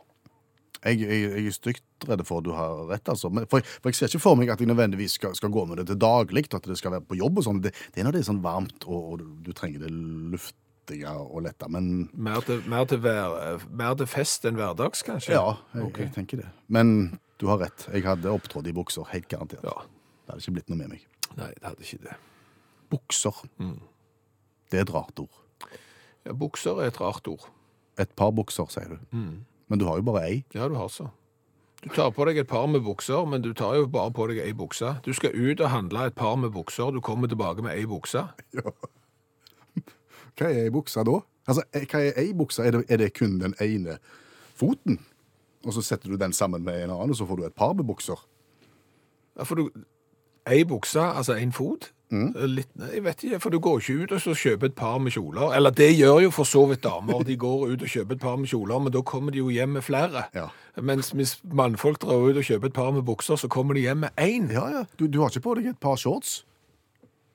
Jeg, 0.85 1.01
jeg, 1.03 1.23
jeg 1.33 1.47
er 1.51 1.55
stygt 1.57 2.07
redd 2.09 2.23
for 2.29 2.39
at 2.39 2.47
du 2.47 2.53
har 2.55 2.85
rett, 2.93 3.09
altså. 3.11 3.31
Men, 3.35 3.49
for, 3.51 3.65
for 3.83 3.91
jeg 3.91 3.99
ser 3.99 4.13
ikke 4.13 4.23
for 4.23 4.39
meg 4.39 4.53
at 4.55 4.61
jeg 4.63 4.71
nødvendigvis 4.71 5.17
skal, 5.19 5.35
skal 5.35 5.51
gå 5.55 5.65
med 5.67 5.81
det 5.81 5.89
til 5.91 5.99
daglig, 5.99 6.45
at 6.55 6.69
det 6.71 6.79
skal 6.79 6.95
være 6.95 7.07
på 7.09 7.19
jobb 7.19 7.41
og 7.43 7.47
sånn. 7.49 7.63
Det, 7.65 7.73
det 7.95 8.03
er 8.03 8.07
når 8.09 8.19
det 8.19 8.23
er 8.23 8.29
sånn 8.31 8.43
varmt 8.45 8.87
og, 8.87 8.99
og 9.13 9.19
du, 9.23 9.27
du 9.49 9.51
trenger 9.59 9.83
det 9.87 9.91
luftige 9.93 11.11
og 11.19 11.43
lette. 11.49 11.69
Men 11.75 11.91
Mer 12.15 12.47
til, 12.47 12.63
mer 12.71 12.87
til, 12.89 13.03
vær, 13.05 13.65
mer 13.75 13.99
til 13.99 14.09
fest 14.09 14.47
enn 14.49 14.57
hverdags, 14.61 15.03
kanskje? 15.07 15.35
ja, 15.35 15.57
jeg, 15.75 15.91
jeg 15.99 16.15
tenker 16.15 16.45
det. 16.45 16.49
Men 16.73 17.19
du 17.43 17.49
har 17.51 17.61
rett. 17.65 17.89
Jeg 17.93 18.07
hadde 18.07 18.31
opptrådt 18.33 18.71
i 18.71 18.75
bukser, 18.77 19.07
helt 19.13 19.29
garantert. 19.31 19.67
Ja. 19.67 19.75
Det 20.25 20.33
hadde 20.35 20.45
ikke 20.47 20.57
blitt 20.61 20.73
noe 20.73 20.79
med 20.81 20.95
meg. 20.95 21.05
Nei, 21.39 21.53
det 21.59 21.67
hadde 21.67 21.85
ikke 21.87 22.03
det. 22.07 22.17
Bukser. 22.93 23.37
Mm. 23.61 23.77
Det 24.71 24.81
er 24.81 24.87
et 24.87 24.95
rart 24.95 25.21
ord. 25.23 25.45
Ja, 26.27 26.35
bukser 26.37 26.81
er 26.83 26.91
et 26.91 26.99
rart 27.01 27.29
ord. 27.31 27.47
Et 27.99 28.11
par 28.19 28.31
bukser, 28.37 28.69
sier 28.73 28.95
du. 28.95 28.99
Men 29.69 29.81
du 29.81 29.87
har 29.89 30.01
jo 30.01 30.07
bare 30.09 30.25
ei. 30.27 30.45
Ja, 30.55 30.69
du 30.69 30.77
har 30.79 30.89
så. 30.93 31.11
Du 31.85 31.89
tar 31.95 32.11
på 32.11 32.25
deg 32.27 32.41
et 32.41 32.49
par 32.51 32.67
med 32.67 32.83
bukser, 32.83 33.27
men 33.29 33.43
du 33.45 33.53
tar 33.55 33.77
jo 33.79 33.87
bare 33.87 34.11
på 34.11 34.27
deg 34.31 34.41
ei 34.43 34.55
bukse. 34.57 34.97
Du 35.05 35.13
skal 35.15 35.37
ut 35.37 35.61
og 35.61 35.71
handle 35.71 36.09
et 36.09 36.17
par 36.19 36.35
med 36.41 36.51
bukser, 36.57 36.91
du 36.91 37.01
kommer 37.05 37.31
tilbake 37.31 37.63
med 37.63 37.77
ei 37.79 37.87
bukse. 37.87 38.25
Hva 40.39 40.49
er 40.49 40.65
ei 40.65 40.73
bukse 40.75 41.05
da? 41.07 41.21
Altså, 41.49 41.63
eh, 41.75 41.87
hva 41.91 42.01
er 42.03 42.19
ei 42.21 42.33
bukse? 42.37 42.63
Er 42.67 42.83
er 42.89 42.99
det 42.99 43.13
kun 43.15 43.39
den 43.39 43.55
ene 43.63 43.99
foten? 44.59 44.99
Og 45.67 45.73
så 45.75 45.83
setter 45.83 46.11
du 46.11 46.17
den 46.17 46.33
sammen 46.33 46.65
med 46.65 46.83
en 46.83 46.91
annen, 46.91 47.11
og 47.11 47.17
så 47.17 47.27
får 47.27 47.37
du 47.37 47.45
et 47.47 47.55
par 47.55 47.73
med 47.75 47.87
bukser? 47.87 48.19
Ja, 49.37 49.43
for 49.45 49.55
du, 49.55 49.71
ei 50.49 50.65
bukse, 50.69 51.01
altså 51.01 51.37
en 51.39 51.53
fot, 51.53 51.91
litt, 52.11 52.71
jeg 52.81 53.03
vet 53.05 53.25
ikke, 53.27 53.39
for 53.43 53.53
du 53.53 53.59
går 53.61 53.83
ikke 53.83 53.97
ut 54.05 54.13
og 54.17 54.21
så 54.25 54.33
kjøper 54.41 54.71
et 54.71 54.77
par 54.79 54.97
med 55.03 55.13
kjoler. 55.13 55.53
Eller 55.59 55.75
det 55.77 55.91
gjør 55.93 56.23
jo 56.25 56.31
for 56.33 56.49
så 56.49 56.63
vidt 56.71 56.83
damer, 56.87 57.21
de 57.29 57.37
går 57.37 57.67
ut 57.75 57.85
og 57.85 57.93
kjøper 57.93 58.17
et 58.17 58.23
par 58.23 58.39
med 58.41 58.49
kjoler, 58.49 58.81
men 58.81 58.95
da 58.95 59.03
kommer 59.05 59.35
de 59.35 59.43
jo 59.43 59.53
hjem 59.53 59.77
med 59.77 59.85
flere. 59.85 60.25
Ja. 60.37 60.49
Mens 60.81 61.13
hvis 61.13 61.37
mannfolk 61.45 62.01
drar 62.01 62.31
ut 62.31 62.41
og 62.41 62.47
kjøper 62.49 62.71
et 62.71 62.77
par 62.77 62.93
med 62.97 63.05
bukser, 63.09 63.37
så 63.37 63.51
kommer 63.53 63.77
de 63.77 63.85
hjem 63.85 64.07
med 64.07 64.23
én. 64.25 64.49
Ja, 64.55 64.69
ja. 64.73 64.85
Du, 64.97 65.07
du 65.07 65.21
har 65.21 65.33
ikke 65.33 65.45
på 65.51 65.59
deg 65.59 65.73
et 65.75 65.83
par 65.85 66.01
shorts? 66.01 66.43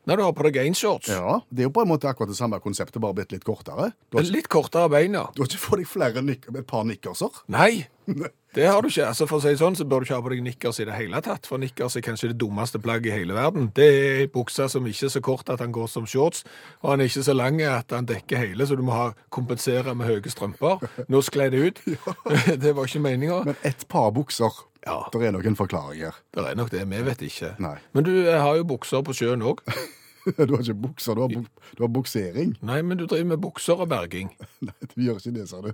Nei, 0.04 0.18
du 0.20 0.24
har 0.26 0.34
på 0.36 0.44
deg 0.50 0.58
én 0.66 0.76
shorts. 0.76 1.08
Ja. 1.14 1.38
Det 1.48 1.64
er 1.64 1.70
jo 1.70 1.76
på 1.78 1.84
en 1.86 1.92
måte 1.94 2.10
akkurat 2.10 2.32
det 2.34 2.36
samme 2.40 2.58
konseptet, 2.64 3.00
bare 3.04 3.16
blitt 3.22 3.32
litt 3.32 3.46
kortere. 3.48 3.94
Ikke, 4.12 4.26
Litt 4.34 4.50
kortere 4.52 4.90
bein, 4.92 5.16
ja. 5.16 5.30
du 5.36 5.44
har 5.44 5.52
ikke 5.52 5.64
på 5.70 5.80
deg 5.80 5.88
flere 5.88 6.24
et 6.34 6.66
par 6.68 6.84
nikkerser? 6.90 7.44
Nei, 7.54 7.86
det 8.54 8.68
har 8.70 8.82
du 8.82 8.88
ikke. 8.90 9.08
Altså 9.10 9.26
For 9.30 9.40
å 9.40 9.44
si 9.44 9.54
sånn, 9.60 9.76
så 9.78 9.86
bør 9.90 10.04
du 10.04 10.08
ikke 10.08 10.18
ha 10.20 10.24
på 10.26 10.32
deg 10.34 10.44
nikkers 10.46 10.80
i 10.84 10.86
det 10.90 10.96
hele 10.98 11.22
tatt. 11.26 11.48
For 11.50 11.62
nikkers 11.62 11.96
er 11.98 12.04
kanskje 12.06 12.30
det 12.34 12.38
dummeste 12.44 12.80
plagget 12.84 13.12
i 13.12 13.16
hele 13.22 13.34
verden. 13.38 13.72
Det 13.76 13.88
er 13.90 14.20
ei 14.24 14.28
bukse 14.34 14.68
som 14.70 14.86
ikke 14.90 15.08
er 15.10 15.14
så 15.16 15.22
kort 15.26 15.50
at 15.54 15.64
han 15.64 15.74
går 15.74 15.88
som 15.92 16.06
shorts, 16.10 16.44
og 16.82 16.92
han 16.94 17.02
er 17.04 17.10
ikke 17.10 17.26
så 17.26 17.36
lang 17.38 17.62
at 17.66 17.92
han 17.96 18.06
dekker 18.10 18.38
hele, 18.44 18.68
så 18.70 18.78
du 18.78 18.84
må 18.86 18.94
ha 18.98 19.08
kompensere 19.34 19.96
med 19.98 20.10
høye 20.12 20.34
strømper. 20.34 20.86
Nå 21.10 21.24
sklei 21.26 21.50
det 21.54 21.64
ut. 21.66 21.82
Det 22.64 22.76
var 22.78 22.86
ikke 22.88 23.02
meninga. 23.04 23.42
Men 23.50 23.58
ett 23.64 23.88
par 23.90 24.12
bukser, 24.16 24.52
Ja. 24.86 25.00
det 25.14 25.22
er 25.28 25.32
nok 25.32 25.46
en 25.48 25.56
forklaring 25.56 26.02
her. 26.04 26.16
Det 26.36 26.44
er 26.44 26.56
nok 26.60 26.70
det. 26.72 26.86
Vi 26.92 27.02
vet 27.08 27.22
ikke. 27.22 27.54
Nei. 27.64 27.78
Men 27.94 28.04
du 28.04 28.12
har 28.30 28.56
jo 28.60 28.64
bukser 28.68 29.02
på 29.04 29.16
sjøen 29.16 29.42
òg. 29.42 29.64
Du 30.24 30.54
har 30.54 30.62
ikke 30.64 30.78
bukser, 30.80 31.18
du 31.18 31.22
har, 31.26 31.28
buk 31.28 31.48
du 31.76 31.82
har 31.84 31.90
buksering. 31.92 32.54
Nei, 32.64 32.78
men 32.82 32.96
du 32.96 33.02
driver 33.12 33.26
med 33.34 33.42
bukser 33.44 33.76
og 33.84 33.90
berging. 33.92 34.30
Nei, 34.64 34.72
du 34.94 35.02
gjør 35.04 35.18
ikke 35.20 35.34
det, 35.36 35.50
sa 35.50 35.60
du. 35.60 35.74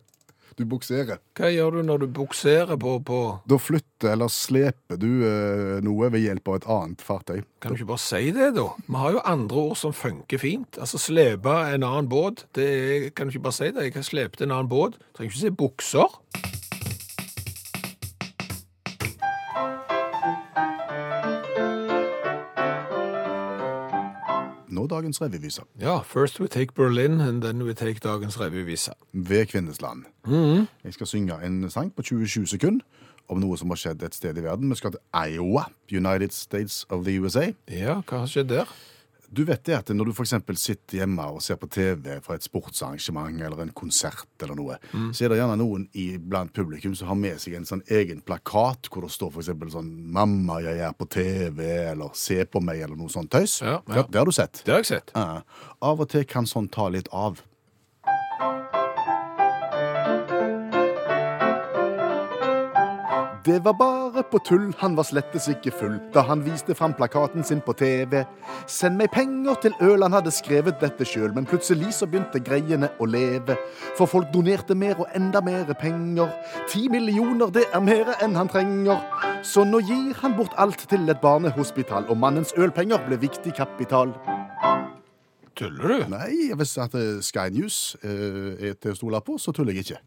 Du 0.58 0.66
bukserer. 0.70 1.20
Hva 1.38 1.52
gjør 1.54 1.78
du 1.78 1.82
når 1.88 2.04
du 2.04 2.08
bukserer 2.20 2.80
på, 2.80 2.98
på 3.06 3.20
Da 3.50 3.60
flytter 3.62 4.14
eller 4.14 4.32
sleper 4.34 5.00
du 5.00 5.10
eh, 5.28 5.80
noe 5.86 6.10
ved 6.14 6.24
hjelp 6.24 6.52
av 6.52 6.60
et 6.60 6.70
annet 6.76 7.04
fartøy. 7.06 7.42
Kan 7.60 7.74
du 7.74 7.80
ikke 7.80 7.92
bare 7.94 8.04
si 8.04 8.32
det, 8.36 8.54
da? 8.58 8.68
Vi 8.88 9.02
har 9.02 9.18
jo 9.18 9.26
andre 9.28 9.66
ord 9.70 9.80
som 9.80 9.96
funker 9.96 10.42
fint. 10.42 10.80
Altså 10.80 11.02
slepe 11.02 11.54
en 11.74 11.84
annen 11.84 12.10
båt. 12.12 12.46
Det 12.56 12.70
er, 12.70 13.10
kan 13.16 13.28
du 13.28 13.36
ikke 13.36 13.48
bare 13.50 13.60
si 13.60 13.72
det? 13.72 13.90
Jeg 13.90 13.98
har 14.00 14.08
slept 14.08 14.42
en 14.42 14.54
annen 14.56 14.72
båt. 14.72 14.98
Trenger 15.18 15.34
ikke 15.34 15.44
si 15.44 15.54
bukser. 15.64 16.20
Dagens 25.00 25.22
revyvise. 25.22 25.62
Ja, 25.82 26.00
first 26.04 26.40
we 26.40 26.48
take 26.48 26.74
Berlin, 26.76 27.22
and 27.22 27.42
then 27.42 27.64
we 27.64 27.74
take 27.74 28.00
dagens 28.04 28.40
revyvise. 28.40 28.92
Ved 29.14 29.46
Kvinnesland. 29.46 30.04
Jeg 30.84 30.94
skal 30.94 31.08
synge 31.08 31.46
en 31.46 31.70
sang 31.70 31.96
på 31.96 32.02
27 32.04 32.46
sekunder 32.48 32.86
om 33.30 33.38
noe 33.40 33.58
som 33.58 33.70
har 33.70 33.78
skjedd 33.80 34.04
et 34.04 34.16
sted 34.16 34.38
i 34.38 34.44
verden. 34.44 34.70
Vi 34.70 34.76
skal 34.76 34.92
til 34.92 35.00
Iowa, 35.14 35.68
United 35.92 36.34
States 36.36 36.86
of 36.90 37.06
the 37.06 37.20
USA. 37.22 37.52
Ja, 37.70 38.02
hva 38.02 38.24
har 38.24 38.32
skjedd 38.32 38.50
der? 38.50 38.72
Du 39.32 39.44
vet 39.46 39.62
det 39.66 39.76
at 39.78 39.90
når 39.94 40.10
du 40.10 40.12
f.eks. 40.14 40.34
sitter 40.58 41.02
hjemme 41.02 41.26
og 41.30 41.42
ser 41.46 41.60
på 41.62 41.70
TV 41.70 42.16
fra 42.26 42.38
et 42.38 42.46
sportsarrangement 42.46 43.42
eller 43.46 43.62
en 43.62 43.74
konsert 43.78 44.26
eller 44.42 44.58
noe, 44.58 44.78
så 45.14 45.26
er 45.26 45.34
det 45.34 45.40
gjerne 45.40 45.58
noen 45.62 45.86
i, 45.94 46.08
blant 46.18 46.54
publikum 46.56 46.96
som 46.98 47.12
har 47.12 47.20
med 47.20 47.42
seg 47.42 47.60
en 47.60 47.68
sånn 47.70 47.84
egen 47.94 48.24
plakat 48.26 48.90
hvor 48.90 49.06
det 49.06 49.12
står 49.14 49.36
f.eks. 49.36 49.52
sånn 49.76 49.92
'Mamma, 50.10 50.60
jeg 50.66 50.82
er 50.86 50.94
på 50.98 51.06
TV', 51.06 51.62
eller 51.92 52.10
'Se 52.14 52.46
på 52.46 52.62
meg', 52.62 52.82
eller 52.84 52.98
noe 52.98 53.10
sånt 53.10 53.30
tøys. 53.32 53.62
Ja, 53.62 53.82
ja. 53.88 54.04
Det 54.10 54.18
har 54.18 54.26
du 54.26 54.32
sett. 54.32 54.64
Det 54.66 54.74
har 54.74 54.82
jeg 54.82 54.92
sett. 54.94 55.12
Ja. 55.16 55.42
Av 55.82 56.02
og 56.02 56.10
til 56.10 56.26
kan 56.26 56.46
sånn 56.46 56.70
ta 56.72 56.90
litt 56.90 57.08
av. 57.14 57.42
Det 63.50 63.64
var 63.66 63.74
bare 63.74 64.22
på 64.32 64.38
tull, 64.46 64.68
han 64.78 64.94
var 64.94 65.08
slettes 65.08 65.48
ikke 65.50 65.72
full 65.74 65.96
da 66.14 66.22
han 66.28 66.44
viste 66.46 66.76
fram 66.78 66.92
plakaten 66.94 67.42
sin 67.44 67.64
på 67.66 67.74
TV. 67.74 68.20
Send 68.70 69.00
meg 69.00 69.10
penger 69.10 69.56
til 69.64 69.78
øl, 69.82 70.04
han 70.06 70.14
hadde 70.14 70.30
skrevet 70.30 70.78
dette 70.78 71.08
sjøl, 71.08 71.32
men 71.34 71.48
plutselig 71.50 71.96
så 71.98 72.06
begynte 72.06 72.38
greiene 72.46 72.92
å 73.02 73.08
leve. 73.10 73.56
For 73.98 74.06
folk 74.12 74.28
donerte 74.36 74.76
mer 74.78 75.02
og 75.02 75.16
enda 75.18 75.42
mer 75.42 75.72
penger. 75.82 76.30
Ti 76.70 76.84
millioner, 76.94 77.50
det 77.56 77.64
er 77.74 77.82
mer 77.82 78.12
enn 78.22 78.38
han 78.38 78.52
trenger. 78.54 79.02
Så 79.42 79.64
nå 79.66 79.80
gir 79.82 80.20
han 80.20 80.36
bort 80.38 80.54
alt 80.62 80.86
til 80.92 81.10
et 81.10 81.24
barnehospital, 81.24 82.06
og 82.06 82.20
mannens 82.22 82.54
ølpenger 82.54 83.02
ble 83.08 83.18
viktig 83.24 83.56
kapital. 83.58 84.14
Tuller 85.58 85.96
du? 85.96 86.04
Nei, 86.14 86.52
hvis 86.60 86.76
at 86.78 86.94
eh, 87.00 87.18
Sky 87.26 87.48
News 87.56 87.98
eh, 88.04 88.70
er 88.70 88.78
til 88.78 88.94
å 88.94 89.00
stole 89.00 89.24
på, 89.26 89.40
så 89.42 89.56
tuller 89.58 89.74
jeg 89.74 89.88
ikke. 89.88 90.04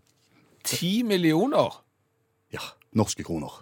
Ti 0.76 0.92
millioner? 1.10 1.82
Ja, 2.54 2.62
norske 2.96 3.24
kroner. 3.26 3.52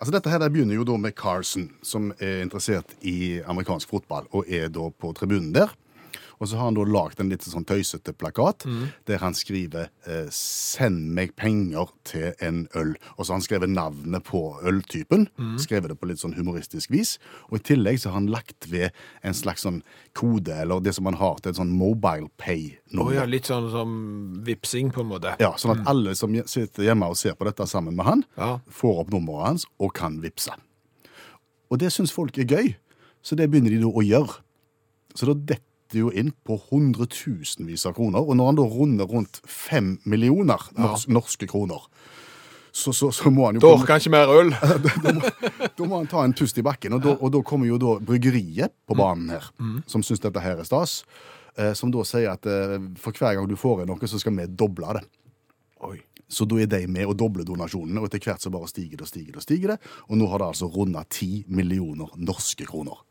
Altså 0.00 0.12
Dette 0.14 0.32
her 0.32 0.42
begynner 0.48 0.76
jo 0.76 0.84
da 0.84 0.96
med 1.00 1.14
Carson, 1.16 1.68
som 1.82 2.10
er 2.18 2.42
interessert 2.42 2.96
i 3.00 3.40
amerikansk 3.46 3.88
fotball, 3.88 4.26
og 4.34 4.48
er 4.50 4.68
da 4.72 4.90
på 4.90 5.12
tribunen 5.16 5.52
der. 5.54 5.72
Og 6.40 6.48
så 6.48 6.56
har 6.58 6.64
han 6.70 6.74
da 6.78 6.84
lagd 6.84 7.20
en 7.20 7.28
litt 7.30 7.42
sånn 7.46 7.64
tøysete 7.64 8.12
plakat 8.16 8.64
der 9.06 9.18
han 9.22 9.34
skriver 9.34 9.88
eh, 10.06 10.26
'Send 10.30 11.12
meg 11.14 11.34
penger 11.36 11.88
til 12.04 12.32
en 12.40 12.66
øl'. 12.74 12.96
Og 13.18 13.24
så 13.26 13.32
har 13.32 13.38
han 13.38 13.46
skrevet 13.46 13.70
navnet 13.70 14.24
på 14.24 14.58
øltypen. 14.64 15.28
Skrevet 15.58 15.88
det 15.88 15.98
på 16.00 16.06
litt 16.10 16.18
sånn 16.18 16.34
humoristisk 16.34 16.90
vis. 16.90 17.18
Og 17.50 17.58
i 17.60 17.62
tillegg 17.74 17.98
så 18.00 18.08
har 18.10 18.18
han 18.20 18.26
lagt 18.32 18.66
ved 18.70 18.90
en 19.22 19.34
slags 19.34 19.62
sånn 19.62 19.82
kode, 20.14 20.52
eller 20.54 20.80
det 20.80 20.94
som 20.94 21.04
man 21.04 21.14
har 21.14 21.36
til 21.40 21.50
et 21.50 21.56
sånn 21.56 21.70
mobile 21.70 22.28
pay. 22.38 22.78
Oh, 22.98 23.10
ja, 23.14 23.24
litt 23.24 23.44
sånn 23.50 23.70
som 23.70 24.42
vipsing, 24.44 24.90
på 24.92 25.00
en 25.02 25.08
måte. 25.10 25.36
Ja, 25.40 25.52
Sånn 25.56 25.80
at 25.80 25.86
alle 25.90 26.14
som 26.14 26.34
sitter 26.46 26.84
hjemme 26.84 27.08
og 27.10 27.16
ser 27.16 27.34
på 27.34 27.44
dette 27.44 27.66
sammen 27.66 27.96
med 27.96 28.06
han, 28.06 28.24
Ja. 28.36 28.58
får 28.70 29.00
opp 29.00 29.10
nummeret 29.10 29.46
hans 29.46 29.66
og 29.80 29.92
kan 29.94 30.20
vippse. 30.20 30.50
Og 31.70 31.78
det 31.78 31.90
syns 31.92 32.12
folk 32.12 32.36
er 32.38 32.44
gøy, 32.44 32.74
så 33.22 33.34
det 33.36 33.50
begynner 33.50 33.70
de 33.70 33.80
da 33.80 33.86
å 33.88 34.02
gjøre. 34.04 34.40
Så 35.14 35.26
da 35.26 35.34
detter 35.34 35.62
jo 36.02 36.10
inn 36.10 36.32
på 36.46 36.58
hundretusenvis 36.70 37.86
av 37.88 37.94
kroner. 37.96 38.24
Og 38.24 38.36
når 38.38 38.50
han 38.50 38.58
da 38.58 38.66
runder 38.70 39.10
rundt 39.10 39.40
fem 39.48 39.96
millioner 40.08 40.62
nors 40.78 41.06
norske 41.08 41.48
kroner, 41.50 41.86
så, 42.74 42.90
så, 42.92 43.12
så 43.14 43.30
må 43.30 43.46
han 43.46 43.58
jo 43.58 43.62
Da 43.62 43.70
orker 43.76 43.94
han 43.94 44.02
ikke 44.02 44.10
mer 44.10 44.32
øl. 44.34 44.48
da 45.78 45.86
må 45.86 46.00
han 46.00 46.08
ta 46.10 46.24
en 46.26 46.34
pust 46.34 46.58
i 46.58 46.64
bakken, 46.66 46.96
og 46.96 47.04
da, 47.04 47.12
og 47.14 47.30
da 47.36 47.42
kommer 47.46 47.70
jo 47.70 47.78
da 47.78 47.94
bryggeriet 48.02 48.74
på 48.88 48.96
banen 48.98 49.30
her, 49.36 49.46
som 49.90 50.02
syns 50.02 50.22
dette 50.24 50.42
her 50.42 50.58
er 50.58 50.66
stas, 50.66 51.02
eh, 51.54 51.70
som 51.78 51.92
da 51.94 52.02
sier 52.08 52.32
at 52.32 52.48
eh, 52.50 52.80
for 52.98 53.14
hver 53.14 53.38
gang 53.38 53.46
du 53.46 53.54
får 53.58 53.84
inn 53.84 53.92
noe, 53.92 54.10
så 54.10 54.18
skal 54.18 54.34
vi 54.40 54.48
doble 54.50 54.98
det. 54.98 55.04
Oi. 55.86 56.00
Så 56.26 56.48
da 56.50 56.58
er 56.58 56.66
de 56.72 56.82
med 56.90 57.06
å 57.06 57.14
doble 57.14 57.46
donasjonene, 57.46 58.00
og 58.00 58.08
etter 58.08 58.26
hvert 58.26 58.42
så 58.42 58.50
bare 58.50 58.66
stiger 58.70 58.98
det 58.98 59.06
og 59.06 59.12
stiger 59.12 59.36
det. 59.36 59.38
Og 59.38 59.46
stiger 59.46 59.74
det, 59.74 59.78
og 60.08 60.18
nå 60.18 60.28
har 60.32 60.42
det 60.42 60.50
altså 60.50 60.70
runda 60.74 61.04
ti 61.06 61.44
millioner 61.46 62.10
norske 62.18 62.66
kroner. 62.66 63.04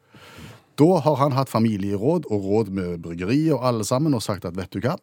Da 0.79 0.99
har 1.05 1.17
han 1.19 1.35
hatt 1.37 1.51
familieråd 1.51 2.25
og 2.33 2.45
råd 2.49 2.71
med 2.73 3.01
bryggeriet 3.05 3.53
og 3.53 3.65
alle 3.67 3.85
sammen 3.85 4.15
og 4.17 4.23
sagt 4.25 4.45
at 4.49 4.57
vet 4.57 4.73
du 4.73 4.79
hva, 4.81 4.95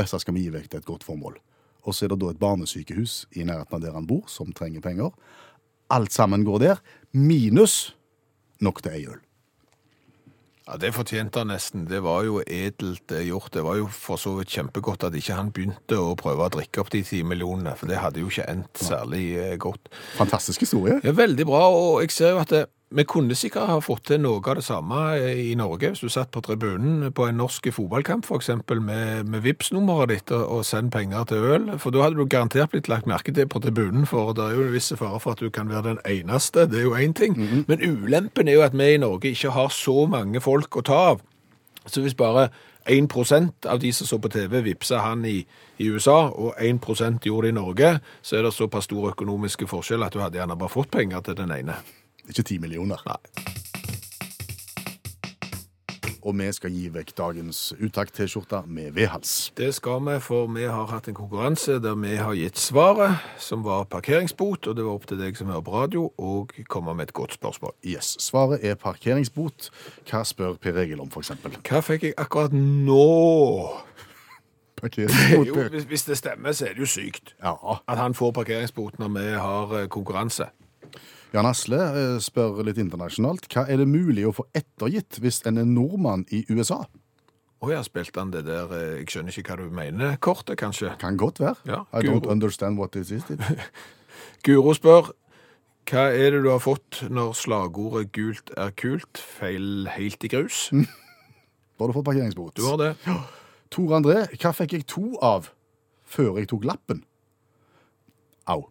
disse 0.00 0.20
skal 0.22 0.36
vi 0.36 0.46
gi 0.46 0.54
vekk 0.54 0.70
til 0.72 0.80
et 0.80 0.88
godt 0.88 1.04
formål. 1.04 1.36
Og 1.82 1.96
så 1.96 2.06
er 2.06 2.12
det 2.12 2.20
da 2.22 2.30
et 2.32 2.40
barnesykehus 2.40 3.26
i 3.36 3.44
nærheten 3.44 3.76
av 3.76 3.82
der 3.82 3.96
han 3.98 4.06
bor, 4.08 4.22
som 4.30 4.54
trenger 4.56 4.84
penger. 4.84 5.10
Alt 5.92 6.14
sammen 6.14 6.46
går 6.46 6.62
der, 6.62 6.80
minus 7.12 7.92
nok 8.62 8.80
til 8.84 8.96
ei 8.96 9.04
øl. 9.10 9.20
Ja, 10.62 10.76
Det 10.78 10.92
fortjente 10.94 11.42
han 11.42 11.50
nesten. 11.50 11.88
Det 11.90 11.98
var 12.04 12.22
jo 12.22 12.38
edelt 12.46 13.10
eh, 13.12 13.26
gjort. 13.26 13.50
Det 13.52 13.64
var 13.66 13.80
jo 13.80 13.88
for 13.90 14.16
så 14.16 14.36
vidt 14.38 14.52
kjempegodt 14.54 15.04
at 15.08 15.16
ikke 15.18 15.34
han 15.34 15.50
begynte 15.50 15.98
å 15.98 16.14
prøve 16.16 16.46
å 16.46 16.52
drikke 16.54 16.80
opp 16.80 16.92
de 16.94 17.02
ti 17.02 17.24
millionene, 17.26 17.74
for 17.76 17.90
det 17.90 17.98
hadde 17.98 18.22
jo 18.22 18.30
ikke 18.30 18.46
endt 18.48 18.78
særlig 18.78 19.24
eh, 19.42 19.56
godt. 19.60 19.90
Fantastisk 20.20 20.62
historie. 20.62 21.00
Ja, 21.02 21.12
Veldig 21.18 21.46
bra, 21.50 21.66
og 21.66 21.98
jeg 22.04 22.14
ser 22.14 22.36
jo 22.36 22.44
at 22.44 22.54
det, 22.54 22.62
Vi 22.94 23.04
kunne 23.08 23.34
sikkert 23.34 23.70
ha 23.70 23.78
fått 23.80 24.04
til 24.10 24.20
noe 24.20 24.42
av 24.44 24.58
det 24.58 24.64
samme 24.66 24.98
i 25.40 25.54
Norge, 25.56 25.92
hvis 25.92 26.02
du 26.04 26.10
satt 26.12 26.28
på 26.34 26.42
tribunen 26.44 27.12
på 27.16 27.24
en 27.24 27.38
norsk 27.40 27.70
fotballkamp, 27.72 28.26
f.eks. 28.28 28.50
med, 28.68 29.28
med 29.32 29.44
Vipps-nummeret 29.46 30.10
ditt 30.12 30.32
og, 30.36 30.42
og 30.58 30.66
send 30.68 30.90
penger 30.92 31.24
til 31.30 31.46
øl. 31.54 31.70
For 31.80 31.94
da 31.94 32.04
hadde 32.04 32.20
du 32.20 32.26
garantert 32.28 32.74
blitt 32.74 32.90
lagt 32.92 33.08
merke 33.08 33.32
til 33.32 33.48
på 33.48 33.62
tribunen, 33.64 34.04
for 34.06 34.34
det 34.36 34.44
er 34.44 34.58
jo 34.58 34.66
en 34.66 34.74
viss 34.74 34.92
fare 34.98 35.20
for 35.22 35.32
at 35.32 35.40
du 35.40 35.48
kan 35.48 35.72
være 35.72 35.86
den 35.94 36.02
eneste. 36.04 36.66
Det 36.68 36.82
er 36.82 36.84
jo 36.90 36.98
én 36.98 37.16
ting. 37.16 37.38
Men 37.68 37.80
ulempen 37.80 38.48
er 38.48 38.58
jo 38.58 38.66
at 38.66 38.76
vi 38.76 38.90
i 38.92 39.00
Norge 39.00 39.32
ikke 39.32 39.54
har 39.56 39.72
så 39.72 40.04
mange 40.06 40.44
folk 40.44 40.76
å 40.76 40.84
ta 40.84 41.00
av. 41.14 41.24
Så 41.86 42.04
hvis 42.04 42.14
bare 42.14 42.50
1% 42.90 43.66
av 43.72 43.80
de 43.80 43.92
som 43.92 44.06
så 44.06 44.20
på 44.20 44.28
TV, 44.28 44.60
vippsa 44.68 45.00
han 45.06 45.24
i, 45.24 45.40
i 45.78 45.88
USA, 45.88 46.28
og 46.28 46.54
1% 46.60 47.24
gjorde 47.24 47.48
det 47.48 47.56
i 47.56 47.56
Norge, 47.56 47.96
så 48.22 48.36
er 48.36 48.46
det 48.46 48.52
såpass 48.52 48.84
stor 48.90 49.14
økonomiske 49.14 49.70
forskjell 49.70 50.04
at 50.04 50.12
du 50.12 50.20
hadde 50.20 50.42
gjerne 50.42 50.58
bare 50.58 50.76
fått 50.76 50.92
penger 50.92 51.24
til 51.24 51.40
den 51.40 51.56
ene. 51.56 51.80
Ikke 52.28 52.42
ti 52.46 52.58
millioner. 52.62 53.02
Nei. 53.06 53.18
Og 56.22 56.36
vi 56.38 56.44
skal 56.54 56.70
gi 56.70 56.84
vekk 56.94 57.08
dagens 57.18 57.72
utakt-T-skjorte 57.82 58.60
med 58.70 58.92
vedhals. 58.94 59.50
Det 59.58 59.72
skal 59.74 59.98
vi, 60.06 60.12
for 60.22 60.46
vi 60.54 60.68
har 60.70 60.86
hatt 60.86 61.08
en 61.10 61.16
konkurranse 61.18 61.80
der 61.82 61.96
vi 61.98 62.12
har 62.14 62.36
gitt 62.38 62.60
svaret, 62.62 63.18
som 63.42 63.64
var 63.66 63.88
parkeringsbot, 63.90 64.68
og 64.70 64.76
det 64.78 64.84
var 64.86 64.94
opp 65.00 65.08
til 65.10 65.18
deg 65.18 65.34
som 65.36 65.50
hører 65.50 65.64
på 65.66 65.74
radio, 65.74 66.04
og 66.22 66.54
komme 66.70 66.94
med 66.94 67.08
et 67.10 67.12
godt 67.18 67.34
spørsmål. 67.40 67.74
Yes, 67.82 68.12
Svaret 68.22 68.62
er 68.62 68.78
parkeringsbot. 68.78 69.72
Hva 70.06 70.22
spør 70.22 70.54
Per 70.62 70.78
Egil 70.84 71.02
om, 71.02 71.10
f.eks.? 71.10 71.34
Hva 71.66 71.82
fikk 71.82 72.06
jeg 72.12 72.14
akkurat 72.22 72.54
nå? 72.54 73.02
Parkeringsbot, 74.82 75.46
Jo, 75.50 75.58
hvis, 75.74 75.90
hvis 75.90 76.06
det 76.06 76.20
stemmer, 76.22 76.54
så 76.54 76.70
er 76.70 76.78
det 76.78 76.86
jo 76.86 76.92
sykt 76.94 77.34
Ja. 77.42 77.56
at 77.88 77.98
han 77.98 78.14
får 78.14 78.30
parkeringsbot 78.38 79.02
når 79.02 79.10
vi 79.18 79.26
har 79.34 79.74
eh, 79.80 79.88
konkurranse. 79.90 80.52
Jan 81.32 81.48
Asle 81.48 81.78
eh, 81.80 82.16
spør 82.20 82.60
litt 82.66 82.80
internasjonalt. 82.80 83.46
Hva 83.52 83.64
er 83.70 83.80
det 83.80 83.88
mulig 83.88 84.26
å 84.28 84.34
få 84.36 84.44
ettergitt 84.56 85.16
hvis 85.22 85.40
en 85.48 85.62
er 85.62 85.68
nordmann 85.68 86.26
i 86.28 86.42
USA? 86.52 86.82
Å 87.62 87.70
ja, 87.70 87.80
spilte 87.86 88.20
han 88.20 88.32
det 88.34 88.42
der 88.48 88.72
eh, 88.74 89.00
Jeg 89.00 89.08
skjønner 89.14 89.38
ikke 89.38 89.54
hva 89.54 89.62
du 89.62 89.74
mener, 89.74 90.16
kortet, 90.20 90.58
kanskje? 90.60 90.92
Kan 91.00 91.16
godt 91.20 91.40
være. 91.40 91.56
Ja, 91.68 91.84
I 91.94 92.04
don't 92.04 92.28
understand 92.28 92.80
what 92.80 92.92
this 92.92 93.14
is. 93.14 93.24
Guro 94.44 94.74
spør 94.76 95.12
hva 95.88 96.04
er 96.14 96.34
det 96.34 96.42
du 96.44 96.50
har 96.52 96.60
fått 96.62 97.00
når 97.10 97.32
slagordet 97.34 98.12
'gult 98.14 98.52
er 98.56 98.70
kult' 98.78 99.18
feil 99.18 99.88
helt 99.90 100.24
i 100.24 100.30
grus? 100.30 100.68
Da 101.72 101.86
har 101.86 101.90
du 101.90 101.96
fått 101.96 102.06
parkeringsbot. 102.06 102.52
Du 102.54 102.66
har 102.68 102.76
det. 102.78 102.92
Tor 103.72 103.94
André, 103.96 104.20
hva 104.38 104.52
fikk 104.54 104.76
jeg 104.76 104.84
to 104.86 105.16
av 105.18 105.48
før 106.06 106.36
jeg 106.38 106.46
tok 106.52 106.68
lappen? 106.68 107.00
Au. 108.46 108.68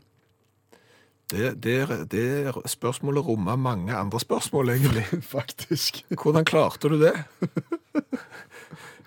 Det, 1.32 1.52
det, 1.64 1.78
det 2.12 2.52
spørsmålet 2.68 3.24
rommer 3.26 3.56
mange 3.56 3.96
andre 3.96 4.20
spørsmål, 4.20 4.70
egentlig. 4.76 5.06
Faktisk. 5.36 6.02
Hvordan 6.12 6.46
klarte 6.46 6.90
du 6.92 6.98
det? 7.00 7.14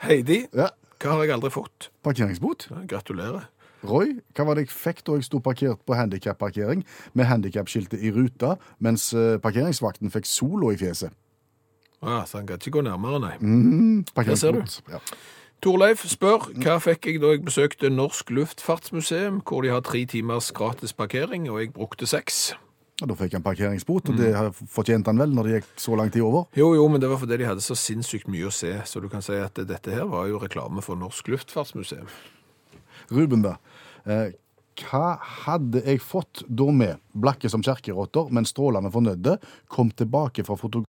Heidi, 0.04 0.47
Ja. 0.54 0.71
hva 1.00 1.16
har 1.19 1.25
jeg 1.26 1.35
aldri 1.37 1.50
fått? 1.52 1.90
Parkeringsbot. 2.04 2.69
Gratulerer. 2.88 3.47
Roy, 3.85 4.14
hva 4.33 4.47
var 4.49 4.57
det 4.57 4.64
jeg 4.64 4.73
fikk 4.73 5.02
da 5.04 5.19
jeg 5.19 5.26
sto 5.26 5.43
parkert 5.45 5.83
på 5.85 5.93
handikapparkering 5.99 6.81
med 7.12 7.26
handikapskiltet 7.28 8.00
i 8.00 8.12
ruta, 8.16 8.54
mens 8.81 9.11
eh, 9.12 9.35
parkeringsvakten 9.45 10.09
fikk 10.14 10.25
solo 10.28 10.71
i 10.73 10.78
fjeset? 10.81 11.12
Ja, 12.04 12.23
så 12.28 12.38
han 12.40 12.49
kan 12.49 12.57
ikke 12.61 12.78
gå 12.78 12.85
nærmere, 12.85 13.21
nei. 13.21 13.35
Mm, 13.40 14.04
parkeringsbot. 14.16 14.78
Ja. 14.93 15.02
Torleif 15.64 16.02
spør 16.04 16.50
hva 16.61 16.75
fikk 16.76 17.06
jeg 17.09 17.21
da 17.23 17.30
jeg 17.33 17.40
besøkte 17.47 17.88
Norsk 17.88 18.28
Luftfartsmuseum, 18.37 19.38
hvor 19.49 19.64
de 19.64 19.71
har 19.73 19.80
tre 19.80 20.02
timers 20.04 20.50
gratis 20.52 20.92
parkering, 20.92 21.47
og 21.49 21.62
jeg 21.62 21.71
brukte 21.73 22.04
seks. 22.04 22.50
Og 23.00 23.09
da 23.09 23.16
fikk 23.16 23.38
han 23.38 23.47
parkeringsbot, 23.47 24.11
og 24.12 24.21
det 24.21 24.35
har 24.37 24.50
fortjente 24.52 25.09
han 25.09 25.23
vel 25.23 25.33
når 25.33 25.49
det 25.49 25.54
gikk 25.54 25.71
så 25.80 25.97
lang 25.97 26.12
tid 26.12 26.26
over? 26.26 26.44
Jo, 26.52 26.75
jo, 26.76 26.85
men 26.92 27.00
det 27.00 27.09
var 27.09 27.23
fordi 27.23 27.40
de 27.40 27.49
hadde 27.49 27.64
så 27.64 27.78
sinnssykt 27.80 28.28
mye 28.28 28.50
å 28.50 28.52
se, 28.52 28.75
så 28.85 29.00
du 29.00 29.09
kan 29.09 29.25
si 29.25 29.40
at 29.40 29.56
dette 29.64 29.97
her 29.97 30.04
var 30.12 30.28
jo 30.28 30.42
reklame 30.42 30.85
for 30.85 31.00
Norsk 31.00 31.33
Luftfartsmuseum. 31.33 32.12
Ruben, 33.16 33.49
da. 33.49 33.56
Eh, 34.04 34.37
hva 34.85 35.14
hadde 35.47 35.80
jeg 35.87 36.04
fått 36.04 36.44
da 36.44 36.68
vi, 36.76 36.92
blakke 37.25 37.49
som 37.49 37.64
kjerkerotter, 37.64 38.28
men 38.28 38.44
strålende 38.44 38.92
fornøyde, 38.92 39.38
kom 39.73 39.97
tilbake 39.97 40.44
fra 40.44 40.61
fotografien? 40.61 40.94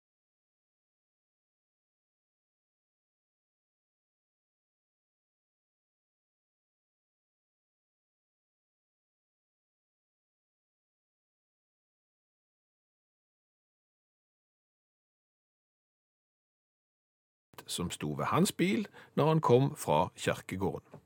Som 17.66 17.90
sto 17.94 18.14
ved 18.18 18.30
hans 18.30 18.52
bil 18.54 18.86
når 19.18 19.32
han 19.32 19.42
kom 19.42 19.72
fra 19.80 20.10
kjerkegården. 20.20 21.02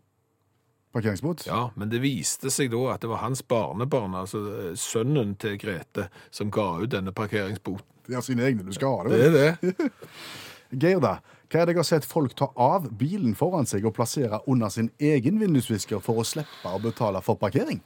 Parkeringsbot? 0.92 1.46
Ja, 1.48 1.70
men 1.78 1.92
det 1.92 2.02
viste 2.02 2.50
seg 2.50 2.72
da 2.74 2.82
at 2.96 3.04
det 3.04 3.12
var 3.12 3.22
hans 3.22 3.44
barnebarn, 3.46 4.16
altså 4.18 4.42
eh, 4.50 4.72
sønnen 4.80 5.36
til 5.38 5.60
Grete, 5.62 6.08
som 6.34 6.50
ga 6.52 6.72
ut 6.82 6.90
denne 6.96 7.14
parkeringsboten. 7.14 7.86
De 8.10 8.16
har 8.18 8.26
sine 8.26 8.48
egne, 8.48 8.66
du 8.66 8.74
skal 8.74 8.96
ha 8.96 9.06
det. 9.06 9.20
Det 9.20 9.28
er 9.28 9.60
det. 9.62 9.92
Geir, 10.82 11.02
da. 11.04 11.20
Hva 11.50 11.62
er 11.62 11.70
det 11.70 11.76
jeg 11.76 11.80
har 11.80 11.88
sett 11.88 12.06
folk 12.06 12.34
ta 12.38 12.50
av 12.62 12.88
bilen 12.98 13.36
foran 13.38 13.70
seg 13.70 13.86
og 13.86 13.96
plassere 13.98 14.42
under 14.50 14.70
sin 14.74 14.90
egen 15.02 15.40
vindusvisker 15.42 16.02
for 16.02 16.22
å 16.22 16.26
slippe 16.26 16.74
å 16.74 16.82
betale 16.82 17.22
for 17.26 17.38
parkering? 17.42 17.82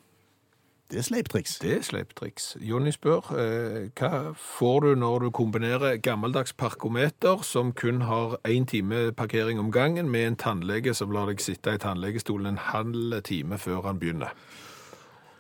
Det 0.92 1.00
er 1.00 1.06
sleiptriks. 1.08 1.56
Det 1.64 1.72
er 1.78 1.82
sleiptriks. 1.86 2.48
Jonny 2.62 2.92
spør 2.94 3.30
eh, 3.40 3.88
hva 3.98 4.34
får 4.38 4.84
du 4.84 4.90
når 5.00 5.26
du 5.26 5.30
kombinerer 5.34 5.98
gammeldags 6.04 6.54
parkometer 6.54 7.42
som 7.48 7.72
kun 7.74 8.04
har 8.06 8.36
én 8.46 8.68
time 8.70 9.12
parkering 9.18 9.60
om 9.60 9.72
gangen, 9.72 10.12
med 10.12 10.28
en 10.28 10.36
tannlege 10.36 10.94
som 10.94 11.12
lar 11.12 11.32
deg 11.32 11.42
sitte 11.42 11.74
i 11.74 11.82
tannlegestolen 11.82 12.54
en 12.54 12.62
halv 12.62 13.22
time 13.26 13.58
før 13.58 13.88
han 13.88 14.02
begynner. 14.02 14.36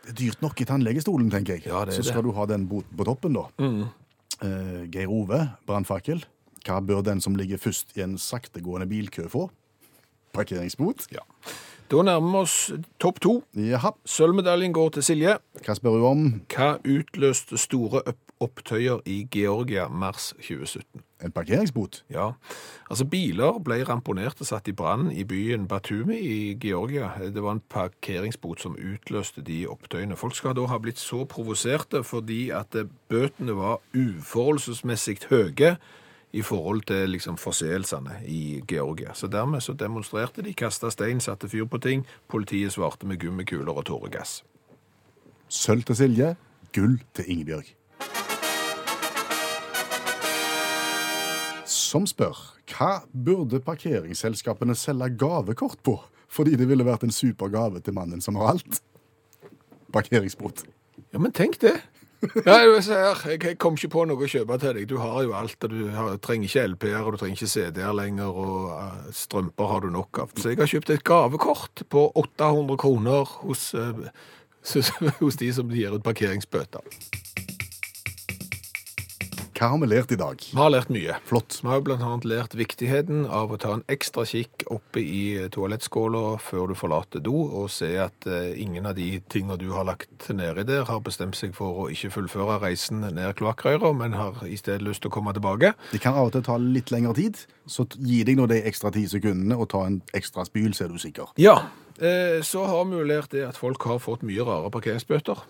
Det 0.04 0.16
er 0.16 0.20
dyrt 0.20 0.42
nok 0.44 0.62
i 0.62 0.68
tannlegestolen, 0.68 1.30
tenker 1.32 1.60
jeg. 1.60 1.68
Ja, 1.68 1.86
det 1.86 1.94
er 1.94 2.02
Så 2.02 2.10
skal 2.10 2.26
du 2.26 2.34
ha 2.36 2.48
den 2.50 2.66
boten 2.68 2.98
på 2.98 3.06
toppen, 3.08 3.38
da. 3.38 3.46
Eh, 4.44 4.90
Geir 4.92 5.12
Ove, 5.12 5.44
brannfakkel. 5.68 6.26
Hva 6.64 6.80
bør 6.84 7.04
den 7.04 7.22
som 7.22 7.36
ligger 7.36 7.60
først 7.60 7.96
i 7.98 8.02
en 8.04 8.18
saktegående 8.18 8.88
bilkø 8.88 9.28
få? 9.32 9.50
Parkeringsbot? 10.34 11.08
Ja. 11.14 11.24
Da 11.92 12.02
nærmer 12.02 12.32
vi 12.32 12.42
oss 12.44 12.58
topp 13.00 13.20
to. 13.22 13.34
Jaha. 13.56 13.92
Sølvmedaljen 14.06 14.74
går 14.74 14.96
til 14.96 15.04
Silje. 15.04 15.38
Hva 15.66 15.76
spør 15.76 15.98
du 16.00 16.06
om? 16.08 16.22
Hva 16.54 16.78
utløste 16.80 17.60
store 17.60 18.02
opptøyer 18.44 19.02
i 19.06 19.24
Georgia 19.32 19.90
mars 19.92 20.32
2017? 20.40 21.04
En 21.24 21.32
parkeringsbot? 21.32 22.02
Ja, 22.12 22.32
altså 22.92 23.06
biler 23.08 23.60
ble 23.64 23.78
ramponert 23.88 24.42
og 24.44 24.50
satt 24.50 24.68
i 24.68 24.76
brann 24.76 25.12
i 25.12 25.24
byen 25.28 25.68
Batumi 25.72 26.18
i 26.20 26.40
Georgia. 26.60 27.12
Det 27.24 27.44
var 27.44 27.58
en 27.58 27.64
parkeringsbot 27.72 28.64
som 28.64 28.76
utløste 28.76 29.44
de 29.44 29.64
opptøyene. 29.72 30.20
Folk 30.20 30.36
skal 30.36 30.56
da 30.58 30.68
ha 30.68 30.80
blitt 30.84 31.00
så 31.00 31.24
provoserte 31.30 32.04
fordi 32.04 32.48
at 32.56 32.76
bøtene 33.12 33.56
var 33.60 33.80
uforholdsmessig 33.96 35.22
høye 35.30 35.78
i 36.34 36.42
forhold 36.42 36.82
til 36.90 37.12
liksom 37.14 37.38
forseelsene 37.38 38.18
i 38.26 38.64
Georgia. 38.68 39.14
Så 39.14 39.28
dermed 39.28 39.62
så 39.62 39.74
demonstrerte 39.78 40.42
de, 40.42 40.54
kasta 40.54 40.90
stein, 40.90 41.22
satte 41.22 41.50
fyr 41.50 41.68
på 41.70 41.78
ting. 41.78 42.08
Politiet 42.28 42.74
svarte 42.74 43.06
med 43.06 43.20
gummikuler 43.22 43.74
og 43.74 43.86
tåregass. 43.86 44.42
Sølv 45.48 45.86
til 45.86 45.96
Silje, 45.96 46.36
gull 46.74 46.98
til 47.14 47.30
Ingebjørg. 47.30 47.70
Som 51.70 52.08
spør 52.10 52.40
hva 52.74 53.04
burde 53.14 53.60
parkeringsselskapene 53.62 54.74
selge 54.76 55.12
gavekort 55.22 55.84
på, 55.86 56.00
fordi 56.34 56.58
det 56.58 56.66
ville 56.70 56.88
vært 56.88 57.06
en 57.06 57.14
super 57.14 57.52
gave 57.54 57.84
til 57.86 57.94
mannen 57.94 58.22
som 58.22 58.40
har 58.42 58.56
alt? 58.56 58.82
Parkeringsbot. 59.94 60.66
Ja, 61.14 61.22
men 61.22 61.32
tenk 61.32 61.60
det. 61.62 61.76
Ja, 62.46 62.60
jeg, 62.64 63.58
kom 63.62 63.78
ikke 63.78 63.92
på 63.94 64.06
noe 64.08 64.26
å 64.26 64.30
kjøpe 64.30 64.58
til 64.62 64.78
deg. 64.78 64.88
Du 64.90 64.98
har 65.02 65.24
jo 65.26 65.34
alt, 65.38 65.58
og 65.66 65.74
du 65.74 65.90
har, 65.96 66.16
trenger 66.24 66.50
ikke 66.50 66.68
LP-er, 66.74 67.02
og 67.02 67.16
du 67.16 67.22
trenger 67.22 67.40
ikke 67.40 67.52
CD-er 67.54 67.98
lenger, 67.98 68.40
og 68.44 68.72
eh, 68.78 69.12
strømper 69.24 69.72
har 69.72 69.84
du 69.84 69.92
nok 69.94 70.24
av. 70.24 70.38
Så 70.40 70.54
jeg 70.54 70.62
har 70.62 70.72
kjøpt 70.72 70.94
et 70.96 71.06
gavekort 71.08 71.86
på 71.94 72.08
800 72.24 72.80
kroner 72.84 73.36
hos, 73.44 73.70
eh, 73.78 74.08
hos 75.24 75.42
de 75.42 75.52
som 75.56 75.72
gir 75.74 75.96
ut 75.98 76.06
parkeringsbøter. 76.06 77.23
Hva 79.64 79.70
har 79.72 79.80
vi 79.80 79.88
lært 79.88 80.12
i 80.12 80.18
dag? 80.20 80.42
Vi 80.44 80.60
har 80.60 80.72
lært 80.74 80.90
mye. 80.92 81.14
Flott. 81.24 81.56
Vi 81.64 81.70
har 81.72 81.80
jo 81.80 81.96
annet 81.96 82.26
lært 82.28 82.56
viktigheten 82.60 83.22
av 83.32 83.54
å 83.54 83.58
ta 83.62 83.78
en 83.78 83.84
ekstra 83.88 84.26
kikk 84.28 84.66
oppe 84.68 85.00
i 85.00 85.46
toalettskåla 85.56 86.34
før 86.44 86.74
du 86.74 86.76
forlater 86.76 87.22
do, 87.24 87.46
og 87.48 87.70
se 87.72 87.94
at 88.04 88.28
eh, 88.28 88.50
ingen 88.60 88.90
av 88.90 88.98
de 88.98 89.22
tingene 89.32 89.56
du 89.62 89.70
har 89.72 89.88
lagt 89.88 90.28
nedi 90.36 90.66
der, 90.68 90.84
har 90.90 91.00
bestemt 91.06 91.40
seg 91.40 91.54
for 91.56 91.86
å 91.86 91.86
ikke 91.96 92.12
fullføre 92.12 92.58
reisen 92.60 93.06
ned 93.06 93.38
kloakkrøra, 93.40 93.94
men 93.96 94.18
har 94.20 94.42
i 94.44 94.60
stedet 94.60 94.84
lyst 94.84 95.06
til 95.06 95.14
å 95.14 95.16
komme 95.16 95.32
tilbake. 95.38 95.72
Det 95.94 96.02
kan 96.04 96.20
av 96.20 96.28
og 96.28 96.36
til 96.36 96.44
ta 96.44 96.58
litt 96.60 96.92
lengre 96.92 97.16
tid, 97.22 97.40
så 97.64 97.88
gi 97.96 98.20
deg 98.28 98.42
nå 98.42 98.50
de 98.52 98.60
ekstra 98.68 98.92
ti 98.92 99.06
sekundene 99.08 99.56
og 99.56 99.70
ta 99.72 99.86
en 99.88 100.02
ekstra 100.12 100.44
spyl, 100.50 100.76
så 100.76 100.90
er 100.90 100.92
du 100.92 101.00
sikker. 101.00 101.32
Ja, 101.40 101.62
eh, 102.04 102.44
så 102.44 102.68
har 102.68 102.84
vi 102.92 103.00
jo 103.00 103.08
lært 103.14 103.32
det 103.32 103.48
at 103.48 103.64
folk 103.64 103.88
har 103.88 104.04
fått 104.04 104.28
mye 104.28 104.44
rare 104.44 104.74
parkeringsbøter. 104.76 105.48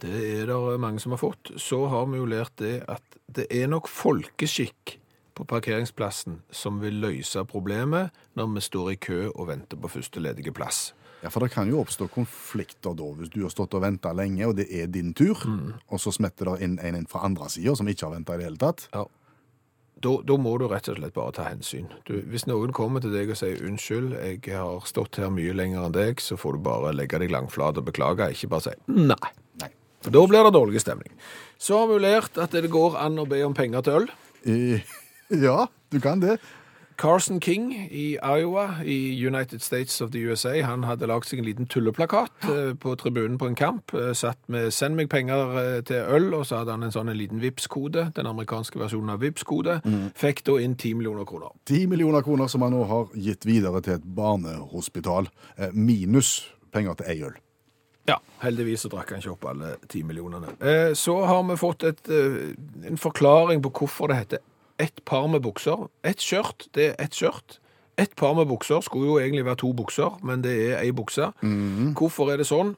Det 0.00 0.22
er 0.40 0.46
det 0.48 0.80
mange 0.80 1.02
som 1.02 1.12
har 1.12 1.20
fått. 1.20 1.52
Så 1.60 1.82
har 1.90 2.06
vi 2.10 2.20
jo 2.20 2.28
lært 2.30 2.56
det 2.62 2.80
at 2.88 3.18
det 3.30 3.46
er 3.50 3.68
nok 3.70 3.88
folkeskikk 3.90 4.96
på 5.34 5.44
parkeringsplassen 5.48 6.40
som 6.50 6.80
vil 6.82 7.00
løse 7.00 7.44
problemet 7.48 8.14
når 8.38 8.54
vi 8.54 8.64
står 8.64 8.90
i 8.94 8.96
kø 9.00 9.20
og 9.30 9.48
venter 9.52 9.80
på 9.80 9.90
første 9.92 10.22
ledige 10.22 10.52
plass. 10.52 10.90
Ja, 11.20 11.28
For 11.28 11.44
det 11.44 11.52
kan 11.52 11.68
jo 11.68 11.82
oppstå 11.82 12.08
konflikter 12.08 12.94
da, 12.96 13.06
hvis 13.18 13.28
du 13.32 13.42
har 13.44 13.52
stått 13.52 13.76
og 13.76 13.84
venta 13.84 14.12
lenge, 14.16 14.46
og 14.48 14.56
det 14.56 14.70
er 14.72 14.88
din 14.88 15.12
tur, 15.12 15.42
og 15.88 16.00
så 16.00 16.12
smetter 16.16 16.48
det 16.48 16.64
inn 16.64 16.78
en 16.80 16.96
inn 16.96 17.08
fra 17.10 17.26
andre 17.28 17.50
sida 17.52 17.74
som 17.76 17.88
ikke 17.92 18.06
har 18.06 18.14
venta 18.14 18.36
i 18.36 18.40
det 18.40 18.48
hele 18.48 18.60
tatt. 18.60 18.86
Ja. 18.94 19.04
Da, 20.00 20.14
da 20.24 20.36
må 20.40 20.54
du 20.56 20.64
rett 20.70 20.88
og 20.88 20.96
slett 20.96 21.12
bare 21.12 21.34
ta 21.36 21.44
hensyn. 21.50 21.90
Du, 22.08 22.14
hvis 22.32 22.46
noen 22.48 22.72
kommer 22.72 23.04
til 23.04 23.12
deg 23.12 23.34
og 23.34 23.36
sier 23.36 23.60
unnskyld, 23.68 24.14
jeg 24.16 24.56
har 24.56 24.86
stått 24.88 25.20
her 25.20 25.28
mye 25.34 25.52
lenger 25.52 25.84
enn 25.84 25.96
deg, 25.96 26.24
så 26.24 26.40
får 26.40 26.56
du 26.56 26.64
bare 26.70 26.94
legge 26.96 27.20
deg 27.20 27.34
langflat 27.34 27.76
og 27.76 27.84
beklage, 27.90 28.30
ikke 28.32 28.48
bare 28.54 28.70
si 28.70 28.76
nei. 28.88 29.20
Nei. 29.60 29.68
For 30.00 30.14
da 30.14 30.24
blir 30.28 30.46
det 30.46 30.54
dårlig 30.56 30.80
stemning. 30.80 31.12
Så 31.60 31.82
har 31.82 31.90
vi 31.90 32.00
lært 32.00 32.38
at 32.40 32.54
det 32.56 32.72
går 32.72 32.96
an 33.00 33.20
å 33.20 33.28
be 33.28 33.42
om 33.44 33.54
penger 33.56 33.84
til 33.84 34.00
øl. 34.00 34.08
I, 34.48 34.80
ja, 35.46 35.66
du 35.92 36.00
kan 36.00 36.22
det. 36.22 36.38
Carson 37.00 37.40
King 37.40 37.72
i 37.90 38.18
Iowa 38.22 38.82
i 38.84 39.26
United 39.26 39.60
States 39.60 40.00
of 40.00 40.10
the 40.10 40.18
USA, 40.18 40.60
han 40.60 40.84
hadde 40.84 41.08
lagd 41.08 41.30
seg 41.30 41.40
en 41.40 41.46
liten 41.46 41.68
tulleplakat 41.70 42.44
eh, 42.44 42.74
på 42.76 42.92
tribunen 43.00 43.38
på 43.40 43.48
en 43.48 43.56
kamp, 43.56 43.94
eh, 43.96 44.12
satt 44.12 44.36
med 44.52 44.68
'send 44.68 44.98
meg 45.00 45.08
penger 45.08 45.56
eh, 45.56 45.80
til 45.80 45.96
øl', 45.96 46.34
og 46.34 46.44
så 46.46 46.60
hadde 46.60 46.76
han 46.76 46.82
en 46.84 46.92
sånn 46.92 47.08
en 47.08 47.16
liten 47.16 47.40
Vipps-kode, 47.40 48.12
den 48.16 48.28
amerikanske 48.28 48.76
versjonen 48.78 49.16
av 49.16 49.24
Vipps-kode, 49.24 49.80
fikk 50.14 50.44
da 50.44 50.58
inn 50.60 50.76
10 50.76 50.94
millioner 51.00 51.24
kroner. 51.24 51.56
10 51.64 51.86
millioner 51.88 52.20
kroner 52.20 52.52
som 52.52 52.62
han 52.62 52.76
nå 52.76 52.84
har 52.84 53.08
gitt 53.16 53.48
videre 53.48 53.80
til 53.80 53.96
et 53.96 54.04
barnehospital, 54.04 55.32
eh, 55.56 55.72
minus 55.72 56.52
penger 56.70 57.00
til 57.00 57.06
ei 57.08 57.22
øl. 57.22 57.40
Ja, 58.10 58.16
heldigvis 58.42 58.82
så 58.84 58.90
drakk 58.92 59.12
han 59.14 59.22
ikke 59.22 59.34
opp 59.36 59.44
alle 59.52 59.74
10 59.86 60.02
millionene. 60.08 60.52
Eh, 60.58 60.92
Så 60.98 61.14
har 61.28 61.42
vi 61.46 61.56
fått 61.60 61.84
et, 61.86 62.08
eh, 62.10 62.54
en 62.90 62.98
forklaring 62.98 63.62
på 63.62 63.70
hvorfor 63.80 64.10
det 64.10 64.16
heter 64.24 64.38
ett 64.80 65.04
par 65.04 65.28
med 65.28 65.42
bukser. 65.44 65.88
Ett 66.02 66.18
skjørt, 66.24 66.66
det 66.74 66.90
er 66.90 67.04
ett 67.04 67.12
skjørt. 67.14 67.58
Ett 68.00 68.14
par 68.16 68.34
med 68.34 68.48
bukser 68.48 68.80
skulle 68.82 69.06
jo 69.10 69.18
egentlig 69.20 69.44
være 69.44 69.60
to 69.60 69.72
bukser, 69.76 70.16
men 70.24 70.40
det 70.42 70.54
er 70.72 70.78
ei 70.80 70.90
bukse. 70.90 71.32
Hvorfor 71.94 72.32
er 72.32 72.38
det 72.40 72.46
sånn? 72.48 72.74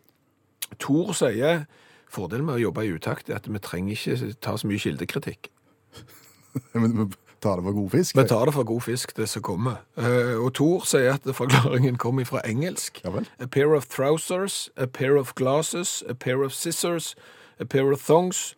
Tor 0.83 1.12
sier 1.14 1.66
fordelen 2.11 2.45
med 2.49 2.57
å 2.59 2.64
jobbe 2.66 2.83
i 2.85 2.92
utakt 2.99 3.31
er 3.31 3.37
at 3.38 3.47
vi 3.47 3.59
trenger 3.62 3.92
ikke 3.95 4.35
ta 4.40 4.57
så 4.57 4.66
mye 4.66 4.81
kildekritikk. 4.83 5.49
Men 6.75 7.12
tar 7.42 7.59
det 7.61 7.64
for 7.66 7.74
god 7.76 7.90
fisk. 7.90 8.16
Vi 8.16 8.24
tar 8.31 8.46
det 8.48 8.55
for 8.55 8.64
god 8.64 8.81
fisk, 8.87 9.16
det 9.16 9.26
som 9.28 9.42
kommer. 9.42 9.83
Eh, 9.98 10.38
Og 10.44 10.52
Thor 10.55 10.85
sier 10.87 11.14
at 11.18 11.26
forklaringen 11.37 11.98
kommer 11.98 12.24
fra 12.24 12.40
engelsk. 12.48 13.00
Ja 13.05 13.11
vel. 13.11 13.26
A 13.40 13.46
pair 13.46 13.74
of 13.76 13.87
trousers, 13.90 14.70
a 14.76 14.87
pair 14.87 15.16
of 15.18 15.35
glasses, 15.35 16.02
a 16.09 16.14
pair 16.14 16.42
of 16.44 16.52
scissors, 16.52 17.14
a 17.61 17.64
pair 17.64 17.92
of 17.92 18.00
thongs. 18.07 18.55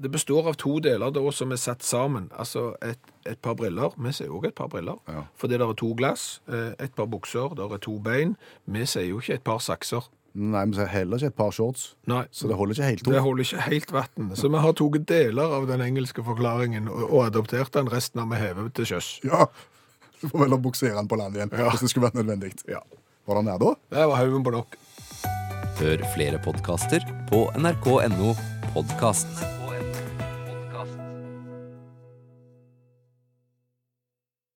Det 0.00 0.08
består 0.10 0.46
av 0.48 0.54
to 0.56 0.78
deler 0.80 1.10
da 1.12 1.30
som 1.30 1.50
er 1.52 1.56
satt 1.60 1.82
sammen. 1.84 2.30
Altså 2.32 2.70
et, 2.82 2.98
et 3.26 3.38
par 3.38 3.54
briller. 3.54 3.92
Vi 4.00 4.12
sier 4.16 4.30
også 4.32 4.48
et 4.48 4.54
par 4.56 4.68
briller. 4.72 4.96
Ja. 5.08 5.26
Fordi 5.36 5.58
det 5.60 5.66
er 5.66 5.74
to 5.76 5.90
glass, 5.98 6.40
eh, 6.48 6.72
et 6.80 6.94
par 6.96 7.04
bukser, 7.06 7.52
det 7.54 7.66
er 7.72 7.82
to 7.84 7.98
bein. 7.98 8.36
Vi 8.66 8.86
sier 8.86 9.10
jo 9.10 9.18
ikke 9.20 9.34
et 9.34 9.44
par 9.44 9.58
sakser. 9.58 10.08
Nei, 10.34 10.62
men 10.66 10.86
heller 10.86 11.18
ikke 11.18 11.26
et 11.32 11.36
par 11.36 11.50
shorts, 11.50 11.96
Nei, 12.06 12.20
så 12.30 12.46
det 12.46 12.54
holder 12.56 12.76
ikke 12.78 12.86
helt 12.86 13.04
det 13.10 13.22
holder 13.24 13.42
ikke 13.42 13.64
helt 13.66 13.90
vann. 13.92 14.28
Så 14.38 14.46
vi 14.52 14.60
har 14.62 14.72
tatt 14.78 15.06
deler 15.10 15.56
av 15.56 15.66
den 15.66 15.82
engelske 15.82 16.22
forklaringen 16.22 16.86
og, 16.88 17.02
og 17.10 17.24
adoptert 17.26 17.72
den. 17.74 17.90
Resten 17.90 18.22
har 18.22 18.30
vi 18.30 18.38
hevet 18.38 18.72
til 18.78 18.86
sjøs. 18.92 19.08
Ja, 19.26 19.48
du 20.22 20.28
får 20.28 20.44
vel 20.46 20.58
buksere 20.62 20.94
den 20.94 21.08
på 21.10 21.18
land 21.18 21.34
igjen, 21.34 21.50
Ja. 21.58 21.70
hvis 21.74 21.80
det 21.82 21.90
skulle 21.90 22.06
vært 22.10 22.20
nødvendig. 22.22 22.52
Ja. 22.70 22.78
Var 23.26 23.42
det 23.42 23.50
der, 23.50 23.58
da? 23.58 23.74
Det 23.96 24.06
var 24.12 24.16
haugen 24.22 24.44
på 24.46 24.54
nok. 24.54 24.76
Hør 25.80 26.06
flere 26.14 26.38
podkaster 26.44 27.04
på 27.30 27.48
nrk.no 27.58 28.34
podkast. 28.74 29.59